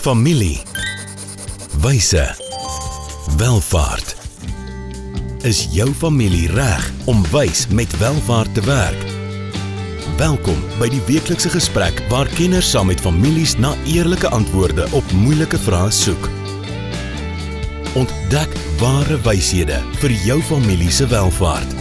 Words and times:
Familie. 0.00 0.58
Wyse. 1.82 2.34
Welvaart. 3.36 4.16
Is 5.44 5.66
jou 5.74 5.88
familie 5.92 6.48
reg 6.48 6.86
om 7.04 7.20
wys 7.28 7.66
met 7.68 7.92
welvaart 8.00 8.54
te 8.54 8.64
werk? 8.64 9.02
Welkom 10.16 10.56
by 10.78 10.88
die 10.88 11.02
weeklikse 11.04 11.52
gesprek 11.52 12.00
waar 12.08 12.30
kenners 12.38 12.70
saam 12.72 12.88
met 12.88 13.02
families 13.04 13.58
na 13.60 13.74
eerlike 13.84 14.30
antwoorde 14.32 14.86
op 14.96 15.12
moeilike 15.20 15.60
vrae 15.66 15.92
soek. 15.92 16.30
Ontdek 18.00 18.56
ware 18.80 19.20
wyshede 19.28 19.82
vir 20.00 20.16
jou 20.24 20.38
familie 20.48 20.88
se 20.88 21.10
welvaart. 21.12 21.76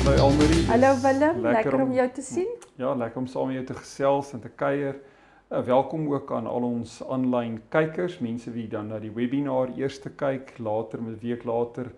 Hallo 0.00 0.26
Almarie. 0.26 0.66
Hallo 0.72 0.90
Willem, 1.06 1.38
lekker, 1.38 1.52
lekker 1.52 1.78
om 1.86 1.94
jou 1.94 2.10
te 2.18 2.26
sien. 2.32 2.50
Ja, 2.82 2.96
lekker 2.98 3.22
om 3.22 3.30
saam 3.30 3.46
met 3.46 3.60
jou 3.60 3.66
te 3.70 3.78
gesels 3.78 4.34
en 4.34 4.42
te 4.42 4.50
kuier. 4.50 4.98
Uh, 5.50 5.64
welkom 5.64 6.12
ook 6.12 6.32
aan 6.32 6.46
al 6.46 6.62
ons 6.62 7.00
aanlyn 7.08 7.56
kykers, 7.68 8.20
mense 8.22 8.52
wie 8.54 8.68
dan 8.70 8.86
na 8.86 9.00
die 9.02 9.10
webinar 9.10 9.72
eers 9.74 9.96
kyk, 9.98 10.52
later 10.62 11.00
'n 11.02 11.18
week 11.22 11.44
later 11.44 11.90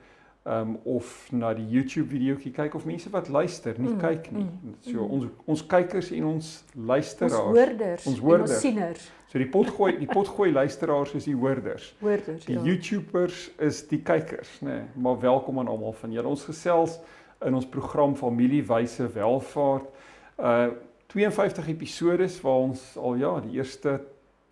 um 0.45 0.79
of 0.85 1.29
na 1.33 1.53
die 1.55 1.67
YouTube 1.69 2.09
videoetjie 2.09 2.53
kyk 2.53 2.75
of 2.75 2.85
mense 2.85 3.11
wat 3.11 3.29
luister, 3.29 3.75
nie 3.79 3.93
mm, 3.93 3.99
kyk 3.99 4.31
nie. 4.33 4.45
Mm, 4.45 4.77
so 4.81 5.05
mm. 5.05 5.11
ons 5.11 5.27
ons 5.45 5.67
kykers 5.67 6.11
en 6.11 6.25
ons 6.25 6.65
luisteraars, 6.75 7.43
ons 7.45 7.59
hoorders, 7.59 8.07
ons, 8.07 8.19
hoorders, 8.19 8.51
ons 8.51 8.61
sieners. 8.61 9.11
So 9.27 9.39
die 9.39 9.49
potgooi 9.49 9.99
die 9.99 10.09
potgooi 10.09 10.53
luisteraars 10.53 11.13
is 11.15 11.25
die 11.25 11.37
hoorders. 11.37 11.95
Hoorders. 12.01 12.45
Die 12.45 12.57
ja. 12.57 12.63
YouTubers 12.63 13.51
is 13.59 13.83
die 13.89 14.01
kykers, 14.01 14.61
nê. 14.63 14.69
Nee, 14.69 14.87
maar 14.95 15.21
welkom 15.21 15.59
aan 15.59 15.69
almal 15.69 15.93
van 15.93 16.13
julle. 16.13 16.29
Ons 16.29 16.45
gesels 16.49 16.97
in 17.45 17.55
ons 17.55 17.69
program 17.69 18.17
Familiewyse 18.17 19.13
Welvaart. 19.13 19.93
Uh 20.39 20.71
52 21.13 21.69
episodes 21.69 22.41
waar 22.41 22.65
ons 22.71 22.97
al 22.97 23.19
ja, 23.21 23.35
die 23.45 23.59
eerste 23.59 24.01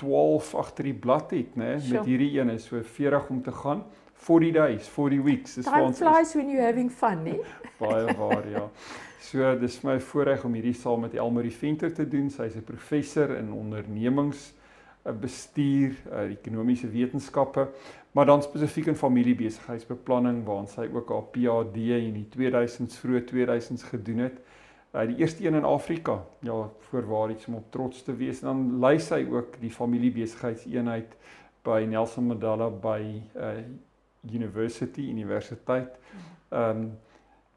12 0.00 0.54
agter 0.60 0.84
die 0.84 0.96
blad 0.96 1.32
het, 1.32 1.56
né, 1.56 1.76
met 1.76 2.04
hierdie 2.04 2.34
een 2.38 2.52
is 2.52 2.68
so 2.68 2.80
40 2.82 3.28
om 3.32 3.42
te 3.42 3.52
gaan. 3.52 3.84
40 4.20 4.52
days, 4.52 4.88
40 4.88 5.22
weeks. 5.24 5.54
Dis 5.56 5.68
waar 5.68 5.86
ons 5.86 5.98
flies 5.98 6.34
when 6.36 6.50
you 6.52 6.60
having 6.60 6.90
fun, 6.92 7.22
né? 7.24 7.38
Baie 7.80 8.12
waar, 8.18 8.44
ja. 8.52 8.66
So 9.24 9.54
dis 9.60 9.78
my 9.86 9.96
voorreg 10.00 10.44
om 10.44 10.56
hierdie 10.56 10.76
saam 10.76 11.06
met 11.06 11.16
Elmarie 11.16 11.52
Venter 11.52 11.92
te 11.96 12.04
doen. 12.08 12.28
Sy's 12.32 12.56
'n 12.56 12.64
professor 12.64 13.32
in 13.36 13.52
ondernemings 13.52 14.52
eh, 15.04 15.12
bestuur, 15.12 15.96
uh, 16.12 16.28
ekonomiese 16.28 16.88
wetenskappe, 16.88 17.68
maar 18.12 18.26
dan 18.26 18.42
spesifiek 18.42 18.86
in 18.86 18.96
familiebesigheidsbeplanning 18.96 20.44
waar 20.44 20.68
sy 20.68 20.88
ook 20.92 21.08
haar 21.08 21.28
PhD 21.32 21.76
in 21.96 22.12
die 22.12 22.28
2000s 22.28 23.00
vroeg 23.00 23.24
2000s 23.32 23.88
gedoen 23.88 24.18
het. 24.18 24.40
Uh, 24.90 25.06
die 25.06 25.16
eerste 25.16 25.46
een 25.46 25.54
in 25.54 25.64
Afrika. 25.64 26.24
Ja, 26.38 26.68
voorwaar 26.78 27.30
iets 27.30 27.46
om 27.46 27.54
op 27.54 27.70
trots 27.70 28.02
te 28.02 28.16
wees. 28.16 28.40
En 28.40 28.46
dan 28.46 28.78
lei 28.78 28.98
sy 28.98 29.26
ook 29.30 29.60
die 29.60 29.70
familiebesigheidseenheid 29.70 31.16
by 31.62 31.84
Nelson 31.88 32.26
Mandela 32.26 32.70
by 32.70 33.22
uh 33.36 33.52
University 34.32 35.00
Universiteit. 35.00 35.98
Ehm 36.48 36.76
um, 36.76 36.98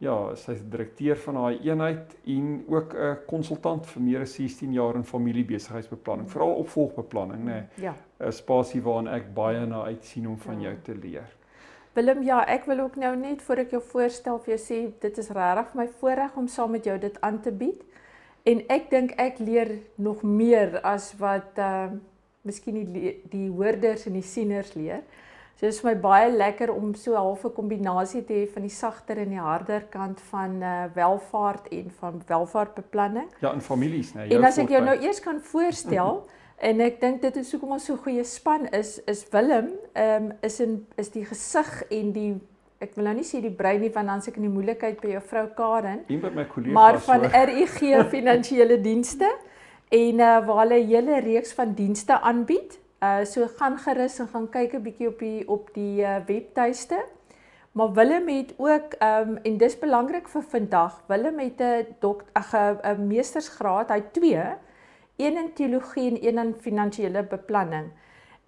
ja, 0.03 0.35
sy's 0.35 0.59
direkteur 0.67 1.15
van 1.23 1.37
daai 1.39 1.59
eenheid 1.63 2.15
en 2.27 2.63
ook 2.67 2.93
'n 2.93 3.17
konsultant 3.27 3.85
vir 3.87 4.01
meer 4.01 4.21
as 4.21 4.33
16 4.35 4.73
jaar 4.73 4.95
in 4.95 5.03
familiebesigheidsbeplanning, 5.03 6.31
veral 6.31 6.53
opvolgbeplanning, 6.53 7.43
nê. 7.43 7.51
Nee. 7.51 7.63
Ja. 7.75 7.95
'n 8.19 8.31
Spasie 8.31 8.81
waarin 8.81 9.07
ek 9.07 9.33
baie 9.33 9.65
na 9.65 9.83
uitsien 9.83 10.27
om 10.27 10.37
van 10.37 10.61
ja. 10.61 10.69
jou 10.69 10.81
te 10.81 10.95
leer. 10.95 11.35
Willem, 11.93 12.23
ja, 12.25 12.39
ek 12.49 12.63
wil 12.65 12.79
ook 12.79 12.95
nou 12.97 13.11
net 13.15 13.41
voor 13.45 13.59
ek 13.61 13.75
jou 13.75 13.81
voorstel 13.91 14.39
vir 14.41 14.55
jou 14.55 14.61
sê 14.61 14.77
dit 15.01 15.17
is 15.21 15.27
regtig 15.29 15.75
my 15.77 15.85
voorreg 15.99 16.39
om 16.41 16.47
saam 16.49 16.73
met 16.73 16.87
jou 16.89 16.95
dit 16.97 17.19
aan 17.21 17.37
te 17.45 17.53
bied. 17.53 17.83
En 18.49 18.63
ek 18.73 18.89
dink 18.89 19.13
ek 19.21 19.37
leer 19.37 19.75
nog 20.01 20.23
meer 20.25 20.79
as 20.81 21.11
wat 21.21 21.61
ehm 21.61 21.93
uh, 21.93 22.01
miskien 22.43 22.75
die 22.91 23.13
die 23.31 23.45
hoorders 23.47 24.07
en 24.09 24.17
die 24.17 24.25
sieners 24.25 24.73
leer. 24.75 25.05
So 25.55 25.63
dit 25.67 25.69
is 25.69 25.79
vir 25.79 25.93
my 25.93 25.99
baie 26.03 26.31
lekker 26.33 26.73
om 26.73 26.95
so 26.97 27.15
half 27.15 27.45
'n 27.45 27.53
kombinasie 27.53 28.23
te 28.25 28.33
hê 28.33 28.47
van 28.51 28.65
die 28.65 28.73
sagter 28.73 29.17
en 29.17 29.29
die 29.29 29.39
harder 29.39 29.85
kant 29.89 30.19
van 30.31 30.61
uh 30.61 30.89
welvaart 30.95 31.69
en 31.71 31.91
van 31.99 32.21
welvaartbeplanning. 32.27 33.29
Ja, 33.39 33.53
in 33.53 33.61
families, 33.61 34.13
né? 34.13 34.25
Nee, 34.27 34.37
en 34.37 34.43
as 34.43 34.57
ek 34.57 34.69
jou 34.69 34.83
nou 34.83 34.97
eers 34.97 35.19
kan 35.19 35.39
voorstel, 35.39 36.23
En 36.57 36.81
ek 36.81 36.99
dink 37.01 37.21
dit 37.21 37.37
is 37.41 37.51
hoekom 37.51 37.75
ons 37.75 37.85
so 37.85 37.97
goeie 37.97 38.23
span 38.23 38.67
is 38.71 38.99
is 39.09 39.25
Willem 39.31 39.71
ehm 39.93 40.29
um, 40.29 40.33
is 40.41 40.59
in 40.59 40.85
is 40.97 41.09
die 41.09 41.25
gesig 41.25 41.71
en 41.89 42.11
die 42.13 42.33
ek 42.83 42.95
wil 42.97 43.07
nou 43.07 43.15
nie 43.17 43.25
sê 43.27 43.41
die 43.41 43.53
brein 43.53 43.81
nie 43.81 43.91
want 43.93 44.11
dan 44.11 44.21
se 44.21 44.31
ek 44.31 44.37
in 44.37 44.47
die 44.49 44.53
moeilikheid 44.53 44.99
by 45.01 45.15
jou 45.15 45.23
vrou 45.31 45.47
Karen. 45.57 46.03
En 46.07 46.21
by 46.21 46.31
my 46.35 46.45
kollega. 46.51 46.75
Maar 46.75 46.99
van. 47.07 47.25
RUG 47.49 47.79
finansiële 48.15 48.79
dienste 48.83 49.29
en 49.93 50.19
uh, 50.19 50.39
waar 50.45 50.63
hulle 50.63 50.79
'n 50.81 50.87
hele 50.87 51.19
reeks 51.19 51.53
van 51.53 51.73
dienste 51.73 52.19
aanbied. 52.19 52.79
Uh 53.03 53.25
so 53.25 53.47
gaan 53.59 53.77
gerus 53.77 54.19
en 54.19 54.27
gaan 54.27 54.49
kyk 54.49 54.73
'n 54.73 54.83
bietjie 54.83 55.07
op 55.07 55.19
die 55.19 55.47
op 55.47 55.73
die 55.73 56.01
uh, 56.01 56.17
webtuiste. 56.27 57.03
Maar 57.73 57.93
Willem 57.93 58.27
het 58.27 58.53
ook 58.57 58.93
ehm 58.99 59.29
um, 59.29 59.37
en 59.43 59.57
dis 59.57 59.79
belangrik 59.79 60.27
vir 60.27 60.43
vandag. 60.43 61.01
Willem 61.07 61.39
het 61.39 61.59
'n 61.61 61.95
dok 61.99 62.23
'n 62.33 63.07
meestersgraad, 63.07 63.89
hy 63.89 64.01
2 64.11 64.55
een 65.23 65.37
in 65.37 65.53
teologie 65.53 66.09
en 66.11 66.19
een 66.27 66.45
in 66.45 66.53
finansiële 66.59 67.23
beplanning. 67.23 67.91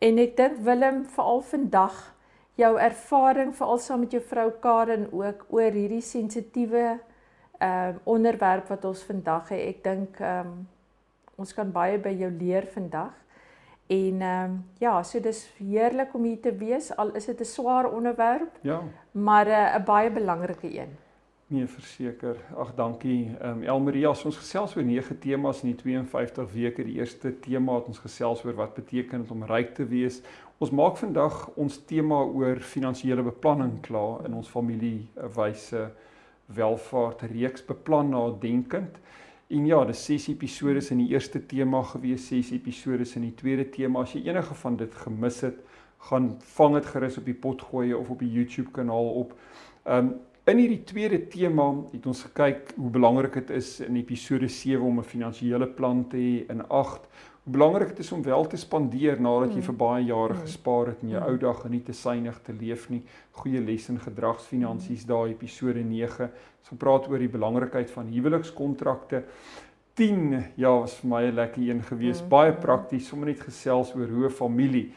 En 0.04 0.20
ek 0.20 0.36
dink 0.38 0.60
Willem 0.68 1.06
veral 1.16 1.42
vandag 1.42 2.16
jou 2.60 2.76
ervaring 2.80 3.56
veral 3.56 3.80
saam 3.84 4.06
met 4.06 4.16
jou 4.16 4.24
vrou 4.24 4.50
Karen 4.64 5.08
ook 5.12 5.46
oor 5.50 5.72
hierdie 5.72 6.04
sensitiewe 6.04 6.86
ehm 7.56 7.96
uh, 7.96 8.00
onderwerp 8.04 8.68
wat 8.68 8.86
ons 8.86 9.04
vandag 9.08 9.50
het. 9.50 9.60
Ek 9.60 9.84
dink 9.84 10.20
ehm 10.20 10.48
um, 10.48 10.68
ons 11.36 11.54
kan 11.54 11.72
baie 11.72 11.98
by 12.00 12.12
jou 12.16 12.32
leer 12.32 12.68
vandag. 12.74 13.14
En 13.88 14.22
ehm 14.22 14.44
um, 14.44 14.60
ja, 14.80 15.04
so 15.04 15.20
dis 15.20 15.46
heerlik 15.58 16.14
om 16.14 16.24
hier 16.24 16.42
te 16.42 16.52
wees 16.56 16.92
al 16.96 17.14
is 17.16 17.26
dit 17.26 17.40
'n 17.40 17.46
swaar 17.46 17.92
onderwerp. 17.92 18.60
Ja. 18.62 18.82
Maar 19.12 19.48
eh, 19.48 19.76
'n 19.76 19.80
uh, 19.80 19.86
baie 19.86 20.12
belangrike 20.12 20.80
een. 20.80 20.98
Nee, 21.48 21.68
verseker. 21.68 22.36
Ag, 22.58 22.74
dankie. 22.74 23.30
Ehm 23.40 23.60
um, 23.60 23.64
Elmaria, 23.64 24.10
ons 24.10 24.38
gesels 24.40 24.72
oor 24.74 24.84
nege 24.84 25.14
temas 25.22 25.60
in 25.62 25.76
die 25.76 25.78
52 25.78 26.48
weke. 26.56 26.86
Die 26.88 26.96
eerste 26.98 27.36
tema 27.40 27.76
het 27.78 27.92
ons 27.92 28.02
gesels 28.02 28.42
oor 28.48 28.58
wat 28.58 28.74
beteken 28.74 29.22
dit 29.22 29.34
om 29.36 29.46
ryk 29.46 29.76
te 29.78 29.86
wees. 29.86 30.24
Ons 30.58 30.74
maak 30.74 30.98
vandag 30.98 31.38
ons 31.54 31.78
tema 31.86 32.24
oor 32.26 32.64
finansiële 32.74 33.28
beplanning 33.30 33.78
klaar 33.86 34.26
in 34.26 34.34
ons 34.34 34.50
familiewyse 34.50 35.86
welvaart 36.58 37.22
reeks 37.30 37.68
beplan 37.70 38.10
na 38.10 38.26
denkend. 38.42 38.98
En 39.54 39.70
ja, 39.70 39.86
dis 39.86 40.06
6 40.10 40.30
episode 40.34 40.82
in 40.98 41.06
die 41.06 41.12
eerste 41.14 41.46
tema 41.46 41.86
gewees, 41.94 42.26
6 42.34 42.56
episode 42.58 43.06
in 43.20 43.30
die 43.30 43.36
tweede 43.38 43.70
tema. 43.70 44.02
As 44.02 44.18
jy 44.18 44.26
enige 44.32 44.58
van 44.66 44.82
dit 44.82 45.02
gemis 45.06 45.44
het, 45.46 45.62
gaan 46.10 46.40
vang 46.58 46.82
dit 46.82 46.96
gerus 46.96 47.22
op 47.22 47.30
die 47.30 47.38
potgooi 47.38 47.92
of 47.94 48.10
op 48.10 48.26
die 48.26 48.34
YouTube 48.34 48.72
kanaal 48.74 49.20
op. 49.22 49.38
Ehm 49.86 50.10
um, 50.10 50.16
In 50.46 50.60
hierdie 50.62 50.84
tweede 50.86 51.18
tema 51.26 51.64
het 51.90 52.04
ons 52.06 52.20
gekyk 52.28 52.76
hoe 52.78 52.90
belangrik 52.94 53.34
dit 53.40 53.54
is 53.58 53.80
in 53.82 53.96
episode 53.98 54.46
7 54.46 54.84
om 54.86 55.00
'n 55.00 55.04
finansiële 55.04 55.68
plan 55.68 56.04
te 56.08 56.18
hê 56.18 56.52
in 56.54 56.62
8 56.70 57.08
hoe 57.44 57.54
belangrik 57.54 57.88
dit 57.88 58.00
is 58.00 58.12
om 58.12 58.22
wel 58.22 58.46
te 58.46 58.58
spandeer 58.58 59.18
nadat 59.22 59.56
jy 59.56 59.58
mm. 59.58 59.66
vir 59.70 59.76
baie 59.76 60.04
jare 60.06 60.34
mm. 60.34 60.42
gespaar 60.46 60.86
het 60.92 61.02
en 61.02 61.10
jou 61.10 61.22
mm. 61.22 61.28
ou 61.28 61.38
dae 61.38 61.70
nie 61.70 61.82
te 61.82 61.94
synig 61.94 62.38
te 62.44 62.54
leef 62.54 62.90
nie. 62.90 63.02
Goeie 63.32 63.62
les 63.62 63.90
in 63.90 63.98
gedragsfinansies 64.00 65.06
daai 65.06 65.32
episode 65.32 65.84
9. 65.84 66.30
Ons 66.60 66.70
gepraat 66.70 67.10
oor 67.10 67.20
die 67.20 67.34
belangrikheid 67.38 67.90
van 67.92 68.14
huwelikskontrakte. 68.14 69.24
10 69.96 70.44
ja, 70.58 70.70
was 70.70 70.94
vir 70.94 71.10
my 71.10 71.24
'n 71.26 71.36
lekker 71.36 71.62
een 71.70 71.82
gewees. 71.82 72.22
Baie 72.22 72.54
prakties, 72.54 73.08
sommer 73.08 73.28
net 73.28 73.42
gesels 73.42 73.96
oor 73.96 74.08
hoe 74.08 74.26
'n 74.26 74.30
familie 74.30 74.92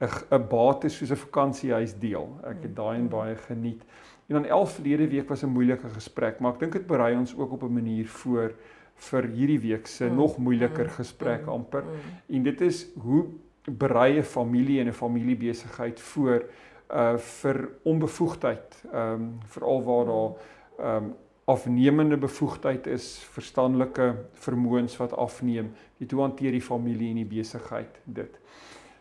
'n 0.00 0.48
bates 0.48 0.96
soos 0.96 1.10
'n 1.10 1.16
vakansiehuis 1.16 1.94
deel. 1.98 2.28
Ek 2.42 2.62
het 2.62 2.76
daai 2.76 2.96
en 2.96 3.08
baie 3.08 3.36
geniet. 3.36 3.84
En 4.26 4.34
dan 4.34 4.44
11 4.44 4.72
verlede 4.72 5.08
week 5.08 5.28
was 5.28 5.42
'n 5.42 5.46
moeilike 5.46 5.88
gesprek, 5.88 6.38
maar 6.38 6.52
ek 6.52 6.58
dink 6.58 6.72
dit 6.72 6.86
berei 6.86 7.16
ons 7.16 7.36
ook 7.36 7.52
op 7.52 7.62
'n 7.62 7.72
manier 7.72 8.06
voor 8.06 8.54
vir 8.94 9.24
hierdie 9.24 9.60
week 9.60 9.86
se 9.86 10.04
mm, 10.04 10.14
nog 10.14 10.38
moeiliker 10.38 10.84
mm, 10.84 10.90
gesprek 10.90 11.42
mm, 11.42 11.48
amper. 11.48 11.82
Mm. 11.82 12.36
En 12.36 12.42
dit 12.42 12.60
is 12.60 12.86
hoe 12.98 13.26
berei 13.64 14.18
'n 14.18 14.22
familie 14.22 14.80
en 14.80 14.86
'n 14.86 14.92
familiebesigheid 14.92 16.00
voor 16.00 16.44
uh 16.90 17.16
vir 17.16 17.68
onbevoegdheid. 17.82 18.84
Ehm 18.92 19.12
um, 19.12 19.38
veral 19.44 19.82
waar 19.84 20.04
daar 20.04 20.32
ehm 20.78 21.04
um, 21.04 21.14
afnemende 21.44 22.16
bevoegdheid 22.16 22.86
is, 22.86 23.18
verstandelike 23.30 24.14
vermoëns 24.32 24.96
wat 24.96 25.16
afneem. 25.16 25.72
Hoe 26.10 26.20
hanteer 26.20 26.50
die 26.50 26.62
familie 26.62 27.08
en 27.08 27.14
die 27.14 27.24
besigheid 27.24 28.00
dit? 28.04 28.38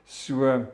So 0.04 0.66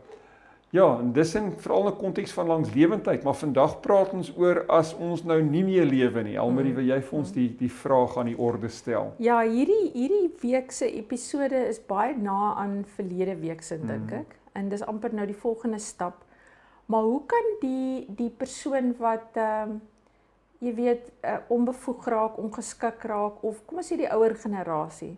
Ja, 0.70 1.00
en 1.00 1.14
dis 1.14 1.32
in 1.36 1.50
veral 1.58 1.88
in 1.88 1.94
'n 1.94 1.98
konteks 1.98 2.32
van 2.32 2.48
langslewendheid, 2.48 3.24
maar 3.24 3.36
vandag 3.36 3.80
praat 3.80 4.14
ons 4.14 4.34
oor 4.38 4.66
as 4.68 4.94
ons 4.94 5.24
nou 5.24 5.42
nie 5.42 5.64
meer 5.64 5.86
lewe 5.86 6.24
nie. 6.24 6.40
Almarie, 6.40 6.74
wil 6.74 6.86
jy 6.86 7.02
vir 7.02 7.20
ons 7.20 7.32
die 7.32 7.56
die 7.58 7.72
vraag 7.72 8.18
aan 8.18 8.26
die 8.26 8.38
orde 8.38 8.70
stel? 8.70 9.14
Ja, 9.18 9.42
hierdie 9.42 9.92
hierdie 9.94 10.32
week 10.42 10.72
se 10.72 10.92
episode 10.92 11.68
is 11.68 11.80
baie 11.80 12.18
na 12.18 12.54
aan 12.56 12.86
verlede 12.86 13.36
week 13.36 13.62
se 13.62 13.78
dink 13.78 14.12
mm. 14.12 14.18
ek. 14.18 14.36
En 14.54 14.70
dis 14.70 14.82
amper 14.82 15.14
nou 15.14 15.26
die 15.26 15.42
volgende 15.42 15.80
stap. 15.80 16.26
Maar 16.86 17.02
hoe 17.04 17.22
kan 17.26 17.46
die 17.62 18.06
die 18.08 18.30
persoon 18.30 18.96
wat 18.98 19.34
ehm 19.34 19.70
um, 19.70 19.82
jy 20.60 20.74
weet 20.76 21.12
uh, 21.24 21.38
onbevoeg 21.48 22.06
raak, 22.06 22.38
ongeskik 22.38 23.04
raak 23.04 23.44
of 23.44 23.62
kom 23.66 23.78
ons 23.78 23.92
sê 23.92 23.98
die 23.98 24.12
ouer 24.12 24.36
generasie. 24.36 25.18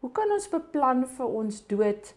Hoe 0.00 0.10
kan 0.14 0.30
ons 0.30 0.48
beplan 0.48 1.04
vir 1.16 1.26
ons 1.26 1.66
dood? 1.66 2.14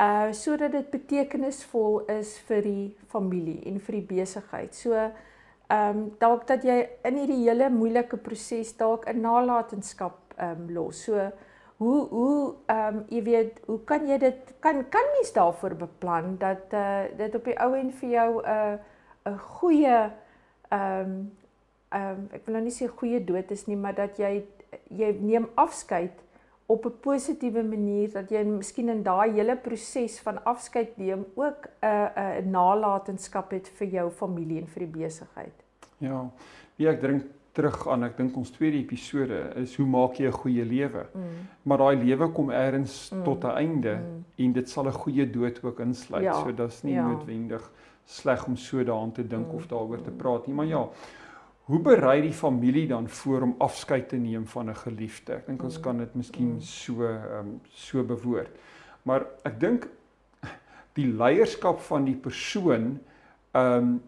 Uh 0.00 0.32
sodat 0.32 0.72
dit 0.72 0.90
betekenisvol 0.90 2.00
is 2.10 2.38
vir 2.48 2.62
die 2.62 2.96
familie 3.06 3.60
en 3.66 3.78
vir 3.80 4.00
die 4.00 4.06
besigheid. 4.16 4.74
So 4.74 4.94
ehm 4.94 5.98
um, 5.98 6.00
dalk 6.20 6.46
dat 6.46 6.64
jy 6.64 6.80
in 7.08 7.16
hierdie 7.16 7.44
hele 7.46 7.70
moeilike 7.70 8.16
proses 8.16 8.76
dalk 8.76 9.06
'n 9.08 9.20
nalatenskap 9.20 10.34
ehm 10.36 10.50
um, 10.50 10.74
los. 10.74 11.04
So 11.04 11.30
hoe 11.76 12.08
hoe 12.08 12.54
ehm 12.66 12.96
um, 12.96 13.04
jy 13.08 13.22
weet, 13.22 13.60
hoe 13.66 13.78
kan 13.84 14.06
jy 14.06 14.18
dit 14.18 14.54
kan 14.60 14.84
kan 14.88 15.06
mens 15.16 15.32
daarvoor 15.32 15.74
beplan 15.74 16.36
dat 16.38 16.72
uh 16.72 17.04
dit 17.16 17.34
op 17.34 17.44
die 17.44 17.58
ou 17.60 17.74
end 17.74 17.94
vir 17.94 18.10
jou 18.10 18.42
'n 18.42 18.46
uh, 18.46 18.78
'n 19.32 19.38
goeie 19.38 20.10
ehm 20.68 21.00
um, 21.00 21.32
ehm 21.88 22.10
um, 22.10 22.28
ek 22.32 22.46
wil 22.46 22.54
nou 22.54 22.64
nie 22.64 22.74
sê 22.74 22.88
goeie 22.88 23.24
dood 23.24 23.50
is 23.50 23.66
nie, 23.66 23.76
maar 23.76 23.94
dat 23.94 24.18
jy 24.18 24.44
jy 24.90 25.16
neem 25.20 25.48
afskeid 25.54 26.23
op 26.66 26.86
'n 26.86 27.00
positiewe 27.00 27.62
manier 27.62 28.12
dat 28.12 28.30
jy 28.30 28.42
miskien 28.44 28.88
in 28.88 29.02
daai 29.02 29.30
hele 29.32 29.56
proses 29.56 30.20
van 30.20 30.44
afskeid 30.44 30.96
neem 30.96 31.24
ook 31.34 31.68
'n 31.80 31.86
uh, 31.86 32.08
'n 32.16 32.46
uh, 32.46 32.50
nalatenskap 32.50 33.50
het 33.50 33.68
vir 33.68 33.88
jou 33.88 34.10
familie 34.10 34.60
en 34.60 34.66
vir 34.66 34.86
die 34.86 35.02
besigheid. 35.02 35.64
Ja. 35.98 36.30
Wie 36.76 36.88
ek 36.88 37.00
drink 37.00 37.24
terug 37.52 37.88
aan 37.88 38.02
ek 38.02 38.16
dink 38.16 38.36
ons 38.36 38.50
tweede 38.50 38.78
episode 38.78 39.52
is 39.56 39.76
hoe 39.76 39.86
maak 39.86 40.18
jy 40.18 40.26
'n 40.26 40.32
goeie 40.32 40.64
lewe? 40.64 41.06
Mm. 41.14 41.46
Maar 41.62 41.78
daai 41.78 41.96
lewe 41.96 42.28
kom 42.28 42.50
eers 42.50 43.10
mm. 43.10 43.24
tot 43.24 43.44
'n 43.44 43.56
einde 43.56 43.94
mm. 43.94 44.24
en 44.36 44.52
dit 44.52 44.68
sal 44.68 44.86
'n 44.86 44.92
goeie 44.92 45.30
dood 45.30 45.62
ook 45.62 45.80
insluit. 45.80 46.24
Ja. 46.24 46.32
So 46.32 46.54
dit's 46.54 46.82
nie 46.82 46.94
ja. 46.94 47.06
noodwendig 47.08 47.70
sleg 48.04 48.46
om 48.46 48.56
so 48.56 48.84
daaraan 48.84 49.12
te 49.12 49.26
dink 49.26 49.46
mm. 49.46 49.54
of 49.54 49.66
daaroor 49.66 50.02
te 50.02 50.10
praat 50.10 50.46
nie, 50.46 50.54
maar 50.54 50.66
ja. 50.66 50.88
Hoe 51.64 51.80
berei 51.80 52.20
die 52.20 52.32
familie 52.32 52.86
dan 52.86 53.08
voor 53.08 53.42
om 53.42 53.54
afskeid 53.58 54.08
te 54.08 54.16
neem 54.16 54.46
van 54.46 54.68
'n 54.70 54.76
geliefde? 54.76 55.32
Ek 55.32 55.46
dink 55.46 55.62
ons 55.62 55.76
mm. 55.76 55.82
kan 55.82 55.98
dit 55.98 56.14
miskien 56.14 56.52
mm. 56.54 56.60
so 56.60 57.06
ehm 57.06 57.38
um, 57.38 57.60
so 57.72 58.04
bewoord. 58.04 58.50
Maar 59.02 59.26
ek 59.42 59.60
dink 59.60 59.88
die 60.92 61.06
leierskap 61.06 61.80
van 61.80 62.04
die 62.04 62.16
persoon 62.16 63.00
ehm 63.52 63.78
um, 63.78 64.02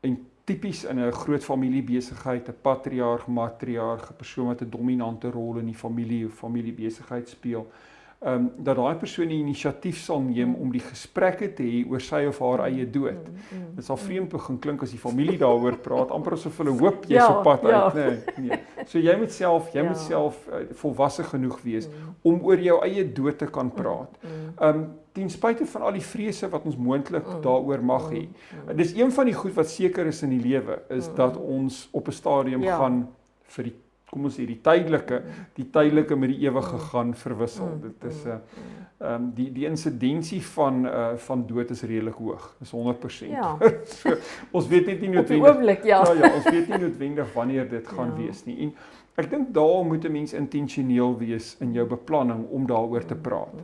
en 0.00 0.18
tipies 0.44 0.84
in 0.84 0.98
'n 1.00 1.12
groot 1.12 1.44
familiebesigheid, 1.44 2.48
'n 2.48 2.60
patriarg, 2.62 3.26
matriarg, 3.26 4.10
'n 4.10 4.16
persoon 4.16 4.46
wat 4.46 4.60
'n 4.60 4.70
dominante 4.70 5.30
rol 5.30 5.56
in 5.56 5.66
die 5.66 5.80
familie 5.86 6.26
of 6.26 6.32
familiebesigheid 6.32 7.28
speel 7.28 7.70
ehm 8.20 8.34
um, 8.34 8.50
dat 8.56 8.76
daai 8.76 8.96
persoon 9.00 9.30
die 9.32 9.38
inisiatief 9.40 9.96
sal 10.04 10.18
neem 10.20 10.50
om 10.60 10.72
die 10.72 10.82
gesprekke 10.84 11.46
te 11.56 11.64
hê 11.64 11.78
oor 11.88 12.02
sy 12.04 12.26
of 12.28 12.40
haar 12.44 12.66
eie 12.66 12.84
dood. 12.84 13.16
Mm, 13.16 13.38
mm, 13.48 13.70
Dit 13.78 13.86
sal 13.86 13.96
mm. 13.96 14.02
vreemd 14.02 14.34
begin 14.34 14.58
klink 14.60 14.84
as 14.84 14.92
die 14.92 15.00
familie 15.00 15.38
daaroor 15.40 15.78
praat, 15.80 16.12
amper 16.12 16.36
asof 16.36 16.58
hulle 16.60 16.74
hoop 16.82 17.06
jy's 17.08 17.16
ja, 17.16 17.30
op 17.32 17.40
pad 17.48 17.64
ja. 17.64 17.80
uit, 17.86 17.96
nee, 17.96 18.50
nee. 18.50 18.60
So 18.84 19.00
jy 19.00 19.16
moet 19.16 19.32
self, 19.32 19.72
jy 19.72 19.80
ja. 19.80 19.88
moet 19.88 20.02
self 20.04 20.44
uh, 20.50 20.60
volwasse 20.82 21.24
genoeg 21.30 21.58
wees 21.64 21.88
mm. 21.88 22.14
om 22.28 22.44
oor 22.44 22.60
jou 22.60 22.76
eie 22.84 23.06
dood 23.08 23.40
te 23.40 23.48
kan 23.48 23.72
praat. 23.72 24.20
Ehm 24.26 24.68
um, 24.68 24.88
ten 25.12 25.30
spyte 25.30 25.66
van 25.66 25.82
al 25.82 25.96
die 25.96 26.04
vrese 26.06 26.48
wat 26.52 26.66
ons 26.68 26.76
moontlik 26.78 27.26
mm. 27.26 27.40
daaroor 27.42 27.82
mag 27.82 28.10
hê. 28.12 28.26
Mm. 28.28 28.58
Mm. 28.66 28.76
Dis 28.78 28.92
een 28.94 29.12
van 29.12 29.26
die 29.26 29.34
goed 29.34 29.56
wat 29.56 29.72
seker 29.72 30.06
is 30.06 30.22
in 30.22 30.36
die 30.36 30.42
lewe 30.44 30.82
is 30.88 31.08
mm. 31.08 31.16
dat 31.16 31.36
ons 31.40 31.88
op 31.90 32.08
'n 32.08 32.20
stadium 32.20 32.62
ja. 32.62 32.76
gaan 32.78 33.08
vir 33.56 33.64
die 33.64 33.76
kom 34.10 34.26
ons 34.26 34.34
sê 34.34 34.44
die 34.48 34.58
tydelike 34.62 35.20
die 35.56 35.66
tydelike 35.70 36.16
met 36.18 36.32
die 36.32 36.46
ewige 36.46 36.76
mm. 36.76 36.86
gaan 36.90 37.12
verwissel. 37.14 37.68
Mm. 37.70 37.80
Dit 37.84 38.06
is 38.10 38.24
'n 38.24 38.28
uh, 38.28 38.34
mm. 38.34 38.86
ehm 39.00 39.14
um, 39.14 39.28
die 39.34 39.48
die 39.52 39.66
insidensie 39.66 40.40
van 40.42 40.86
uh 40.86 41.16
van 41.26 41.46
dood 41.46 41.70
is 41.70 41.82
redelik 41.82 42.14
hoog. 42.14 42.54
Dis 42.58 42.72
100%. 42.72 43.30
Ja. 43.30 43.56
so, 44.00 44.16
ons 44.50 44.68
weet 44.68 44.86
net 44.86 45.00
nie 45.00 45.12
noodwendig 45.14 45.50
oomblik, 45.50 45.84
ja. 45.84 46.02
ja 46.04 46.12
ja, 46.12 46.34
ons 46.34 46.50
weet 46.50 46.68
nie 46.68 46.78
noodwendig 46.78 47.32
wanneer 47.34 47.68
dit 47.68 47.86
gaan 47.94 48.10
ja. 48.16 48.16
wees 48.16 48.44
nie. 48.44 48.58
En 48.66 48.74
ek 49.14 49.30
dink 49.30 49.54
daar 49.54 49.84
moet 49.84 50.04
'n 50.04 50.12
mens 50.12 50.32
intentioneel 50.32 51.18
wees 51.18 51.56
in 51.60 51.72
jou 51.72 51.86
beplanning 51.86 52.48
om 52.50 52.66
daaroor 52.66 53.04
te 53.04 53.16
praat. 53.16 53.54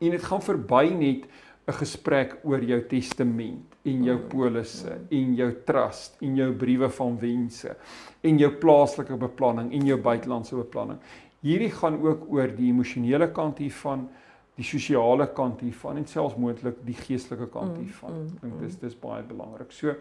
En 0.00 0.10
dit 0.10 0.22
gaan 0.22 0.42
verby 0.42 0.90
net 0.90 1.28
'n 1.66 1.72
gesprek 1.72 2.38
oor 2.42 2.64
jou 2.64 2.80
testament 2.88 3.71
en 3.84 4.04
jou 4.06 4.16
polisse 4.30 4.94
en 5.10 5.34
jou 5.34 5.48
trust 5.66 6.20
en 6.22 6.36
jou 6.38 6.48
briewe 6.58 6.88
van 6.98 7.16
wense 7.18 7.74
en 8.22 8.38
jou 8.38 8.50
plaaslike 8.62 9.16
beplanning 9.18 9.72
en 9.74 9.86
jou 9.86 9.98
buitelandse 9.98 10.56
beplanning. 10.56 11.00
Hierdie 11.42 11.72
gaan 11.74 11.98
ook 12.02 12.28
oor 12.30 12.52
die 12.54 12.68
emosionele 12.70 13.26
kant 13.34 13.58
hiervan, 13.58 14.06
die 14.54 14.66
sosiale 14.66 15.26
kant 15.34 15.64
hiervan 15.64 15.98
en 15.98 16.06
selfs 16.06 16.38
moontlik 16.38 16.78
die 16.86 16.94
geestelike 16.94 17.48
kant 17.50 17.72
mm, 17.72 17.82
hiervan. 17.82 18.20
Mm, 18.20 18.28
Ek 18.36 18.44
dink 18.44 18.60
dis 18.62 18.78
dis 18.84 18.94
baie 19.02 19.24
belangrik. 19.26 19.74
So 19.74 19.96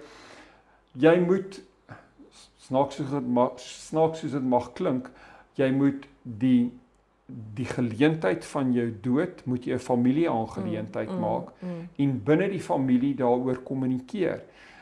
jy 1.02 1.16
moet 1.24 1.62
snaaks 2.62 3.00
soos 3.00 3.10
dit 3.16 3.34
mag 3.40 3.58
snaaks 3.64 4.22
soos 4.22 4.38
dit 4.38 4.46
mag 4.54 4.70
klink, 4.78 5.10
jy 5.58 5.72
moet 5.74 6.06
die 6.24 6.70
die 7.54 7.66
geleentheid 7.66 8.46
van 8.46 8.74
jou 8.74 8.88
dood 9.02 9.46
moet 9.46 9.66
jy 9.66 9.74
'n 9.74 9.80
familieaangeleentheid 9.80 11.10
mm, 11.10 11.16
mm, 11.16 11.22
maak 11.22 11.52
mm. 11.60 11.88
en 11.96 12.24
binne 12.24 12.50
die 12.50 12.62
familie 12.62 13.16
daaroor 13.16 13.62
kommunikeer. 13.64 14.42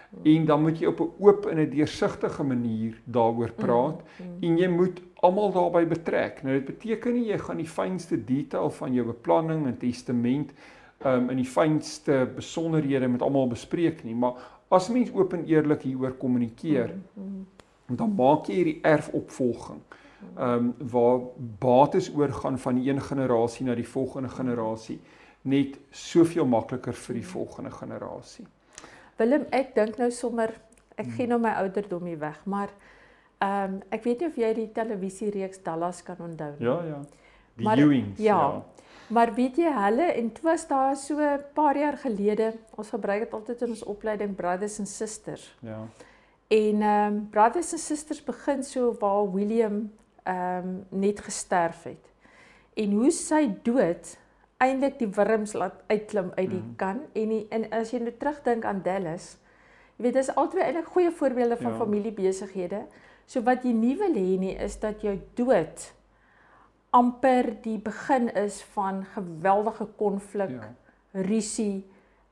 Mm. 0.10 0.24
En 0.24 0.46
dan 0.46 0.62
moet 0.62 0.80
jy 0.80 0.88
op 0.88 1.00
'n 1.00 1.12
oop 1.19 1.46
en 1.46 1.60
'n 1.60 1.69
deursigtige 1.69 2.44
manier 2.44 3.01
daaroor 3.06 3.54
mm, 3.57 3.66
praat 3.66 4.01
mm, 4.01 4.25
mm. 4.25 4.38
en 4.42 4.57
jy 4.57 4.68
moet 4.68 5.01
almal 5.16 5.51
daarbey 5.51 5.88
betrek. 5.88 6.44
Nou 6.44 6.54
dit 6.54 6.66
beteken 6.66 7.13
nie 7.13 7.25
jy 7.25 7.38
gaan 7.38 7.57
die 7.57 7.68
fynste 7.68 8.24
detail 8.25 8.69
van 8.69 8.94
jou 8.94 9.06
beplanning 9.06 9.66
en 9.68 9.78
testament 9.78 10.54
um 11.06 11.30
in 11.30 11.38
die 11.38 11.45
fynste 11.45 12.30
besonderhede 12.36 13.07
met 13.07 13.22
almal 13.22 13.48
bespreek 13.48 14.04
nie, 14.04 14.16
maar 14.16 14.34
as 14.68 14.90
mens 14.90 15.12
oop 15.13 15.34
en 15.34 15.45
eerlik 15.45 15.81
hieroor 15.81 16.12
kommunikeer, 16.12 16.95
mm, 17.13 17.24
mm. 17.24 17.95
dan 17.95 18.16
maak 18.16 18.48
jy 18.48 18.56
hierdie 18.56 18.80
erfopvolging 18.81 19.80
ehm 20.36 20.54
um, 20.54 20.74
waar 20.92 21.19
bates 21.60 22.12
oorgaan 22.16 22.57
van 22.60 22.75
die 22.75 22.89
een 22.89 23.01
generasie 23.01 23.66
na 23.66 23.75
die 23.75 23.88
volgende 23.88 24.30
generasie 24.30 25.00
net 25.42 25.80
soveel 25.89 26.45
makliker 26.45 26.94
vir 26.94 27.16
die 27.16 27.25
volgende 27.25 27.71
generasie. 27.71 28.45
Willem, 29.18 29.45
ek 29.51 29.75
dink 29.75 29.98
nou 29.98 30.12
sommer 30.12 30.54
ek 31.00 31.13
gee 31.16 31.27
nou 31.27 31.39
my 31.39 31.54
ouderdom 31.63 32.06
hier 32.06 32.19
weg, 32.19 32.39
maar 32.45 32.74
ehm 33.39 33.75
um, 33.75 33.80
ek 33.95 34.04
weet 34.04 34.19
nie 34.19 34.27
of 34.27 34.38
jy 34.38 34.54
die 34.54 34.71
televisiereeks 34.75 35.63
Dallas 35.63 36.04
kan 36.04 36.19
onthou 36.19 36.51
nie. 36.57 36.68
Ja, 36.68 36.75
ja. 36.83 37.00
Die 37.56 37.66
maar, 37.68 37.80
Ewings. 37.80 38.19
Ja. 38.19 38.39
ja. 38.39 38.63
Maar 39.10 39.33
weet 39.33 39.57
jy 39.57 39.71
hulle 39.74 40.12
en 40.12 40.27
dit 40.27 40.42
was 40.45 40.68
daar 40.68 40.95
so 40.95 41.16
'n 41.18 41.44
paar 41.54 41.77
jaar 41.77 41.98
gelede, 41.98 42.54
ons 42.75 42.89
gebruik 42.89 43.19
dit 43.19 43.33
altyd 43.33 43.62
in 43.62 43.69
ons 43.69 43.83
opleiding 43.83 44.36
Brothers 44.36 44.80
and 44.80 44.88
Sisters. 44.88 45.56
Ja. 45.60 45.80
En 46.48 46.81
ehm 46.81 47.13
um, 47.13 47.30
Brothers 47.30 47.71
and 47.71 47.81
Sisters 47.81 48.24
begin 48.24 48.63
so 48.63 48.95
waar 49.00 49.31
William 49.31 49.92
ehm 50.30 50.68
um, 50.68 51.02
net 51.02 51.22
gesterf 51.26 51.84
het. 51.84 52.06
En 52.78 52.92
hoe 53.02 53.12
sy 53.12 53.48
dood 53.66 54.16
eintlik 54.60 54.98
die 55.00 55.10
wurms 55.16 55.54
laat 55.58 55.80
uitklim 55.88 56.31
uit 56.36 56.50
die 56.50 56.62
mm. 56.62 56.74
kan 56.80 57.00
en 57.16 57.30
die, 57.34 57.46
en 57.56 57.68
as 57.76 57.94
jy 57.94 58.02
nou 58.04 58.14
terugdink 58.20 58.66
aan 58.68 58.81
Dallas, 58.86 59.38
jy 59.98 60.06
weet 60.07 60.19
dis 60.19 60.33
albei 60.36 60.66
eintlik 60.66 60.92
goeie 60.94 61.12
voorbeelde 61.12 61.57
van 61.62 61.74
ja. 61.74 61.78
familiebesighede. 61.80 62.81
So 63.30 63.44
wat 63.48 63.66
jy 63.66 63.74
nie 63.78 63.95
wil 64.00 64.18
hê 64.18 64.36
nie 64.42 64.56
is 64.57 64.78
dat 64.81 65.02
jou 65.06 65.16
dood 65.40 65.88
amper 66.95 67.52
die 67.64 67.78
begin 67.86 68.30
is 68.33 68.62
van 68.74 69.04
geweldige 69.14 69.86
konflik, 69.98 70.56
ja. 70.57 71.24
rusie, 71.26 71.86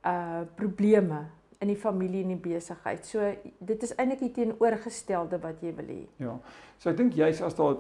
uh 0.08 0.46
probleme 0.58 1.26
in 1.60 1.72
die 1.72 1.80
familie 1.80 2.24
en 2.24 2.34
die 2.36 2.42
besigheid. 2.42 3.06
So 3.06 3.32
dit 3.60 3.84
is 3.84 3.94
eintlik 3.98 4.26
die 4.26 4.34
teenoorgestelde 4.36 5.40
wat 5.42 5.64
jy 5.66 5.74
wil 5.78 5.90
hê. 5.90 6.02
Ja. 6.22 6.36
So 6.78 6.92
ek 6.92 7.00
dink 7.00 7.18
juist 7.18 7.42
as 7.46 7.58
daar 7.58 7.80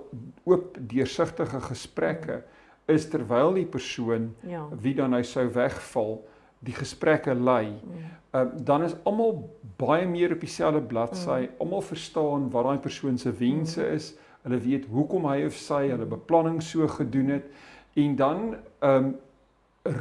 oop 0.49 0.79
deursigtige 0.79 1.61
gesprekke 1.67 2.41
is 2.87 3.05
terwyl 3.11 3.53
die 3.57 3.67
persoon 3.67 4.31
ja. 4.47 4.63
wie 4.81 4.95
dan 4.97 5.11
nou 5.13 5.23
sou 5.27 5.45
wegval 5.53 6.21
die 6.65 6.73
gesprekke 6.73 7.35
lei, 7.37 7.75
mm. 7.75 8.05
uh, 8.33 8.45
dan 8.65 8.83
is 8.87 8.95
almal 9.05 9.43
baie 9.77 10.07
meer 10.09 10.33
op 10.33 10.41
dieselfde 10.41 10.81
bladsy. 10.81 11.43
Mm. 11.45 11.59
Almal 11.61 11.83
verstaan 11.85 12.47
wat 12.53 12.65
daai 12.65 12.79
persoon 12.81 13.19
se 13.21 13.33
wense 13.37 13.83
mm. 13.83 13.93
is. 13.99 14.15
Hulle 14.47 14.59
weet 14.63 14.87
hoekom 14.89 15.27
hy 15.29 15.43
of 15.45 15.57
sy 15.59 15.83
hulle 15.91 16.07
beplanning 16.09 16.61
so 16.63 16.87
gedoen 16.97 17.35
het 17.37 17.47
en 17.97 18.15
dan 18.15 18.43
ehm 18.79 19.05
um, 19.05 19.15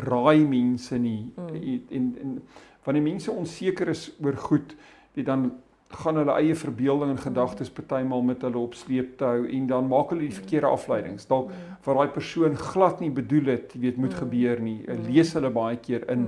raai 0.07 0.47
mense 0.47 0.99
nie 0.99 1.33
mm. 1.37 1.55
en, 1.55 1.87
en, 1.91 2.09
en 2.23 2.43
wanneer 2.87 3.03
mense 3.03 3.31
onseker 3.31 3.89
is 3.91 4.09
oor 4.23 4.37
goed, 4.39 4.77
weet 5.15 5.27
dan 5.27 5.51
gaan 5.89 6.19
hulle 6.19 6.35
eie 6.41 6.55
verbeelding 6.59 7.13
en 7.13 7.21
gedagtes 7.23 7.71
partymal 7.71 8.23
met 8.27 8.43
hulle 8.43 8.59
op 8.59 8.75
sleeptou 8.75 9.47
en 9.47 9.67
dan 9.71 9.87
maak 9.89 10.11
hulle 10.11 10.27
die 10.27 10.35
verkeerde 10.35 10.71
afleidings. 10.75 11.29
Dalk 11.31 11.53
vir 11.87 12.01
daai 12.01 12.11
persoon 12.15 12.57
glad 12.59 13.01
nie 13.01 13.13
bedoel 13.15 13.53
het, 13.53 13.75
jy 13.75 13.83
weet, 13.85 14.01
moet 14.03 14.17
gebeur 14.19 14.63
nie. 14.63 14.81
Lees 15.07 15.31
hulle 15.39 15.53
baie 15.55 15.79
keer 15.83 16.09
in 16.13 16.27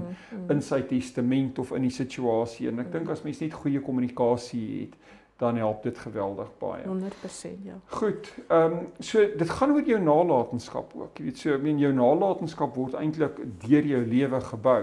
in 0.54 0.62
sy 0.62 0.80
testament 0.86 1.58
of 1.58 1.74
in 1.74 1.88
die 1.88 1.94
situasie. 1.94 2.68
En 2.70 2.84
ek 2.84 2.92
dink 2.94 3.10
as 3.10 3.24
mens 3.26 3.42
net 3.42 3.56
goeie 3.58 3.82
kommunikasie 3.82 4.66
het, 4.76 4.94
dan 5.38 5.56
help 5.56 5.82
dit 5.82 5.98
geweldig 5.98 6.48
baie. 6.58 6.82
100% 6.84 7.62
ja. 7.62 7.76
Goed. 7.86 8.32
Ehm 8.48 8.72
um, 8.72 8.88
so 8.98 9.22
dit 9.38 9.50
gaan 9.50 9.70
oor 9.70 9.86
jou 9.86 10.00
nalatenskap 10.02 10.92
ook. 10.96 11.18
Jy 11.18 11.24
weet 11.24 11.38
so, 11.38 11.54
ek 11.54 11.62
meen 11.62 11.78
jou 11.78 11.92
nalatenskap 11.94 12.74
word 12.74 12.96
eintlik 12.98 13.38
deur 13.62 13.86
jou 13.86 14.02
lewe 14.06 14.40
gebou. 14.40 14.82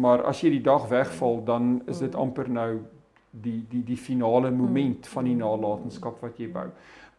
Maar 0.00 0.24
as 0.24 0.40
jy 0.40 0.54
die 0.54 0.64
dag 0.64 0.88
wegval, 0.88 1.42
dan 1.44 1.82
is 1.86 2.00
dit 2.00 2.16
amper 2.16 2.48
nou 2.48 2.80
die 3.30 3.60
die 3.68 3.82
die 3.84 4.00
finale 4.00 4.50
moment 4.50 5.06
van 5.12 5.28
die 5.28 5.36
nalatenskap 5.36 6.24
wat 6.24 6.40
jy 6.40 6.48
bou. 6.52 6.70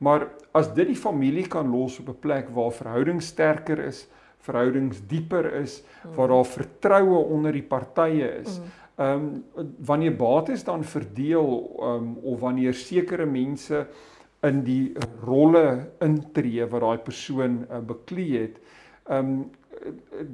Maar 0.04 0.28
as 0.52 0.74
dit 0.74 0.90
die 0.90 0.98
familie 0.98 1.46
kan 1.48 1.70
los 1.70 2.00
op 2.00 2.10
'n 2.10 2.20
plek 2.20 2.50
waar 2.50 2.72
verhoudings 2.72 3.28
sterker 3.28 3.80
is, 3.80 4.08
verhoudings 4.44 5.02
dieper 5.08 5.46
is, 5.62 5.84
waar 6.16 6.28
daar 6.28 6.46
vertroue 6.46 7.18
onder 7.18 7.52
die 7.52 7.64
partye 7.64 8.28
is. 8.42 8.60
Ehm 8.96 9.44
um, 9.56 9.66
wanneer 9.86 10.16
bates 10.16 10.64
dan 10.64 10.84
verdeel 10.84 11.76
ehm 11.80 11.88
um, 11.88 12.18
of 12.22 12.40
wanneer 12.40 12.74
sekere 12.74 13.26
mense 13.26 13.88
in 14.42 14.64
die 14.64 14.94
rolle 15.26 15.90
intree 16.00 16.66
wat 16.70 16.82
daai 16.82 16.98
persoon 16.98 17.66
uh, 17.72 17.80
beklee 17.80 18.40
het, 18.42 18.60
ehm 19.10 19.18
um, 19.18 19.50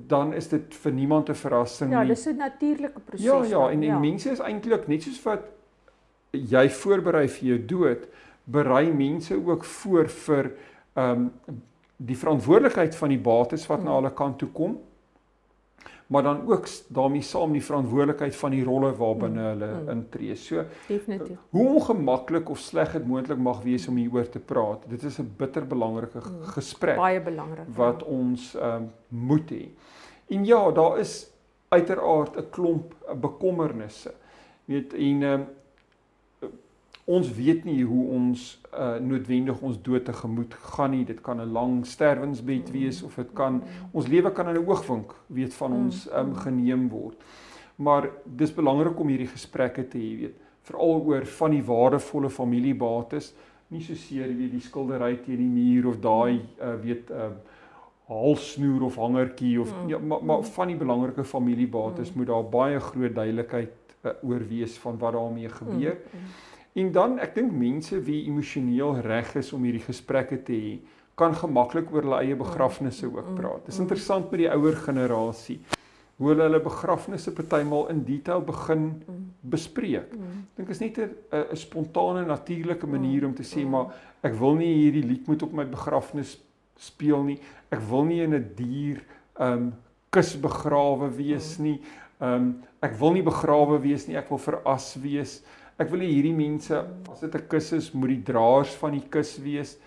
dan 0.08 0.34
is 0.34 0.50
dit 0.50 0.76
vir 0.76 0.92
niemand 0.92 1.30
'n 1.30 1.36
verrassing 1.36 1.92
ja, 1.92 2.02
nie. 2.02 2.08
Ja, 2.08 2.14
dis 2.14 2.26
'n 2.26 2.36
natuurlike 2.36 3.00
proses. 3.00 3.26
Ja, 3.26 3.44
ja, 3.44 3.70
en 3.70 3.82
en 3.82 3.82
ja. 3.82 4.00
mense 4.00 4.32
is 4.32 4.40
eintlik 4.40 4.88
net 4.88 5.04
soos 5.04 5.24
wat 5.24 5.40
jy 6.32 6.70
voorberei 6.70 7.28
vir 7.28 7.48
jou 7.48 7.66
dood, 7.66 8.08
berei 8.44 8.94
mense 8.94 9.46
ook 9.46 9.66
voor 9.66 10.08
vir 10.08 10.52
ehm 10.94 11.12
um, 11.12 11.32
die 11.96 12.18
verantwoordelikheid 12.18 12.96
van 12.96 13.10
die 13.10 13.20
bates 13.20 13.68
wat 13.68 13.80
mm. 13.80 13.86
na 13.86 13.96
hulle 13.96 14.14
kant 14.14 14.38
toe 14.38 14.50
kom 14.50 14.78
maar 16.10 16.24
dan 16.24 16.48
ook 16.52 16.68
daarmee 16.88 17.22
saam 17.22 17.52
die 17.54 17.64
verantwoordelikheid 17.64 18.36
van 18.36 18.52
die 18.52 18.64
rolle 18.64 18.90
waarbinne 18.98 19.42
mm, 19.42 19.48
hulle 19.48 19.82
mm. 19.82 19.90
intree. 19.90 20.36
So 20.36 20.64
definitief. 20.88 21.38
Hoe 21.50 21.68
ongemaklik 21.68 22.50
of 22.50 22.58
sleg 22.58 22.96
dit 22.98 23.06
moontlik 23.06 23.38
mag 23.38 23.62
wees 23.62 23.86
om 23.88 24.00
hieroor 24.02 24.30
te 24.30 24.40
praat. 24.40 24.88
Dit 24.90 25.04
is 25.06 25.20
'n 25.22 25.34
bitter 25.38 25.68
belangrike 25.68 26.18
mm. 26.18 26.44
gesprek. 26.56 26.98
Baie 26.98 27.22
belangrik. 27.22 27.70
Wat 27.76 28.02
ja. 28.02 28.06
ons 28.06 28.56
ehm 28.56 28.90
um, 28.90 28.92
moet 29.08 29.52
hê. 29.52 29.70
En 30.28 30.46
ja, 30.46 30.72
daar 30.72 31.00
is 31.00 31.30
uiteraard 31.70 32.38
'n 32.38 32.50
klomp 32.50 32.96
bekommernisse. 33.22 34.14
Weet 34.66 34.94
en 34.94 35.24
ehm 35.24 35.40
um, 35.40 35.48
ons 37.10 37.30
weet 37.34 37.64
nie 37.66 37.82
hoe 37.84 38.04
ons 38.14 38.42
uh, 38.70 38.98
noodwendig 39.02 39.62
ons 39.66 39.78
dood 39.82 40.06
tegemoet 40.06 40.54
gaan 40.74 40.92
nie. 40.94 41.06
Dit 41.06 41.22
kan 41.26 41.42
'n 41.42 41.52
lang 41.52 41.86
sterwensbed 41.86 42.70
mm. 42.70 42.74
wees 42.74 43.02
of 43.04 43.16
dit 43.16 43.32
kan 43.34 43.64
ons 43.92 44.08
lewe 44.08 44.32
kan 44.32 44.50
in 44.50 44.56
'n 44.56 44.68
oogwink 44.68 45.16
weet 45.28 45.54
van 45.54 45.74
ons 45.74 46.08
um, 46.14 46.36
geneem 46.36 46.90
word. 46.90 47.18
Maar 47.76 48.10
dis 48.26 48.54
belangrik 48.54 49.00
om 49.00 49.08
hierdie 49.08 49.32
gesprekke 49.32 49.88
te 49.88 49.98
hê, 49.98 50.18
weet, 50.20 50.36
veral 50.62 51.02
oor 51.02 51.26
van 51.26 51.52
die 51.52 51.64
waardevolle 51.64 52.30
familiebates, 52.30 53.34
nie 53.70 53.82
so 53.82 53.96
seer 53.96 54.28
weet 54.28 54.52
die 54.52 54.62
skildery 54.62 55.16
teen 55.24 55.38
die 55.38 55.50
muur 55.50 55.88
of 55.88 56.00
daai 56.02 56.42
uh, 56.62 56.76
weet 56.82 57.10
uh, 57.10 57.32
halsnoer 58.10 58.84
of 58.84 58.96
hangertjie 58.96 59.60
of 59.62 59.74
mm. 59.74 59.90
ja, 59.90 59.98
maar, 59.98 60.24
maar 60.24 60.44
van 60.44 60.68
die 60.68 60.78
belangrike 60.78 61.24
familiebates 61.24 62.12
mm. 62.12 62.18
moet 62.18 62.28
daar 62.28 62.46
baie 62.50 62.80
groot 62.80 63.16
duidelikheid 63.16 63.74
uh, 64.04 64.12
oor 64.22 64.48
wees 64.48 64.78
van 64.78 64.98
wat 64.98 65.14
daarmee 65.14 65.50
gebeur. 65.50 65.98
Mm. 65.98 66.32
Mm. 66.80 66.86
En 66.86 66.92
dan 66.92 67.20
ek 67.20 67.36
dink 67.36 67.52
mense 67.52 68.00
wie 68.06 68.26
emosioneel 68.28 69.02
reg 69.02 69.36
is 69.36 69.54
om 69.54 69.64
hierdie 69.64 69.84
gesprekke 69.84 70.40
te 70.44 70.54
hê, 70.54 70.80
kan 71.20 71.36
gemaklik 71.36 71.92
oor 71.92 72.06
hulle 72.06 72.22
eie 72.24 72.36
begrafnisse 72.40 73.06
ook 73.08 73.34
mm, 73.34 73.36
praat. 73.36 73.66
Dit 73.66 73.74
is 73.74 73.80
mm. 73.80 73.86
interessant 73.88 74.32
met 74.32 74.40
die 74.40 74.52
ouer 74.54 74.76
generasie 74.76 75.60
hoe 76.20 76.34
hulle 76.34 76.44
hulle 76.50 76.60
begrafnisse 76.60 77.32
partymal 77.32 77.88
in 77.94 78.02
detail 78.04 78.42
begin 78.44 78.90
mm. 79.00 79.20
bespreek. 79.52 80.12
Ek 80.12 80.58
dink 80.60 80.72
is 80.74 80.82
net 80.84 80.98
'n 81.00 81.14
'n 81.40 81.60
spontane 81.60 82.26
natuurlike 82.28 82.88
manier 82.88 83.26
om 83.26 83.34
te 83.34 83.44
sê 83.44 83.64
maar 83.66 83.94
ek 84.24 84.36
wil 84.40 84.56
nie 84.56 84.74
hierdie 84.74 85.06
lied 85.08 85.28
moet 85.28 85.44
op 85.44 85.54
my 85.54 85.66
begrafnis 85.66 86.38
speel 86.76 87.24
nie. 87.24 87.40
Ek 87.72 87.80
wil 87.90 88.04
nie 88.06 88.22
in 88.24 88.36
'n 88.36 88.52
dier 88.56 89.00
um 89.40 89.74
kus 90.12 90.36
begrawe 90.36 91.08
wees 91.16 91.58
nie. 91.58 91.80
Um 92.20 92.64
ek 92.82 93.00
wil 93.00 93.14
nie 93.14 93.24
begrawe 93.24 93.80
wees 93.80 94.08
nie. 94.08 94.18
Ek 94.18 94.30
wil 94.30 94.40
veras 94.40 94.96
wees. 95.00 95.42
Ek 95.80 95.90
wil 95.94 96.04
hierdie 96.04 96.36
mense 96.36 96.76
as 97.12 97.22
dit 97.24 97.36
'n 97.36 97.48
kus 97.48 97.72
is, 97.74 97.94
moet 97.94 98.10
die 98.10 98.24
draers 98.24 98.74
van 98.82 98.92
die 98.92 99.08
kus 99.10 99.38
wees. 99.40 99.78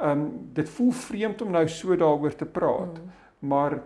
Um 0.00 0.50
dit 0.52 0.68
voel 0.68 0.92
vreemd 0.92 1.42
om 1.42 1.50
nou 1.52 1.66
so 1.68 1.96
daaroor 1.96 2.36
te 2.36 2.44
praat. 2.46 3.00
Mm. 3.00 3.10
Maar 3.48 3.82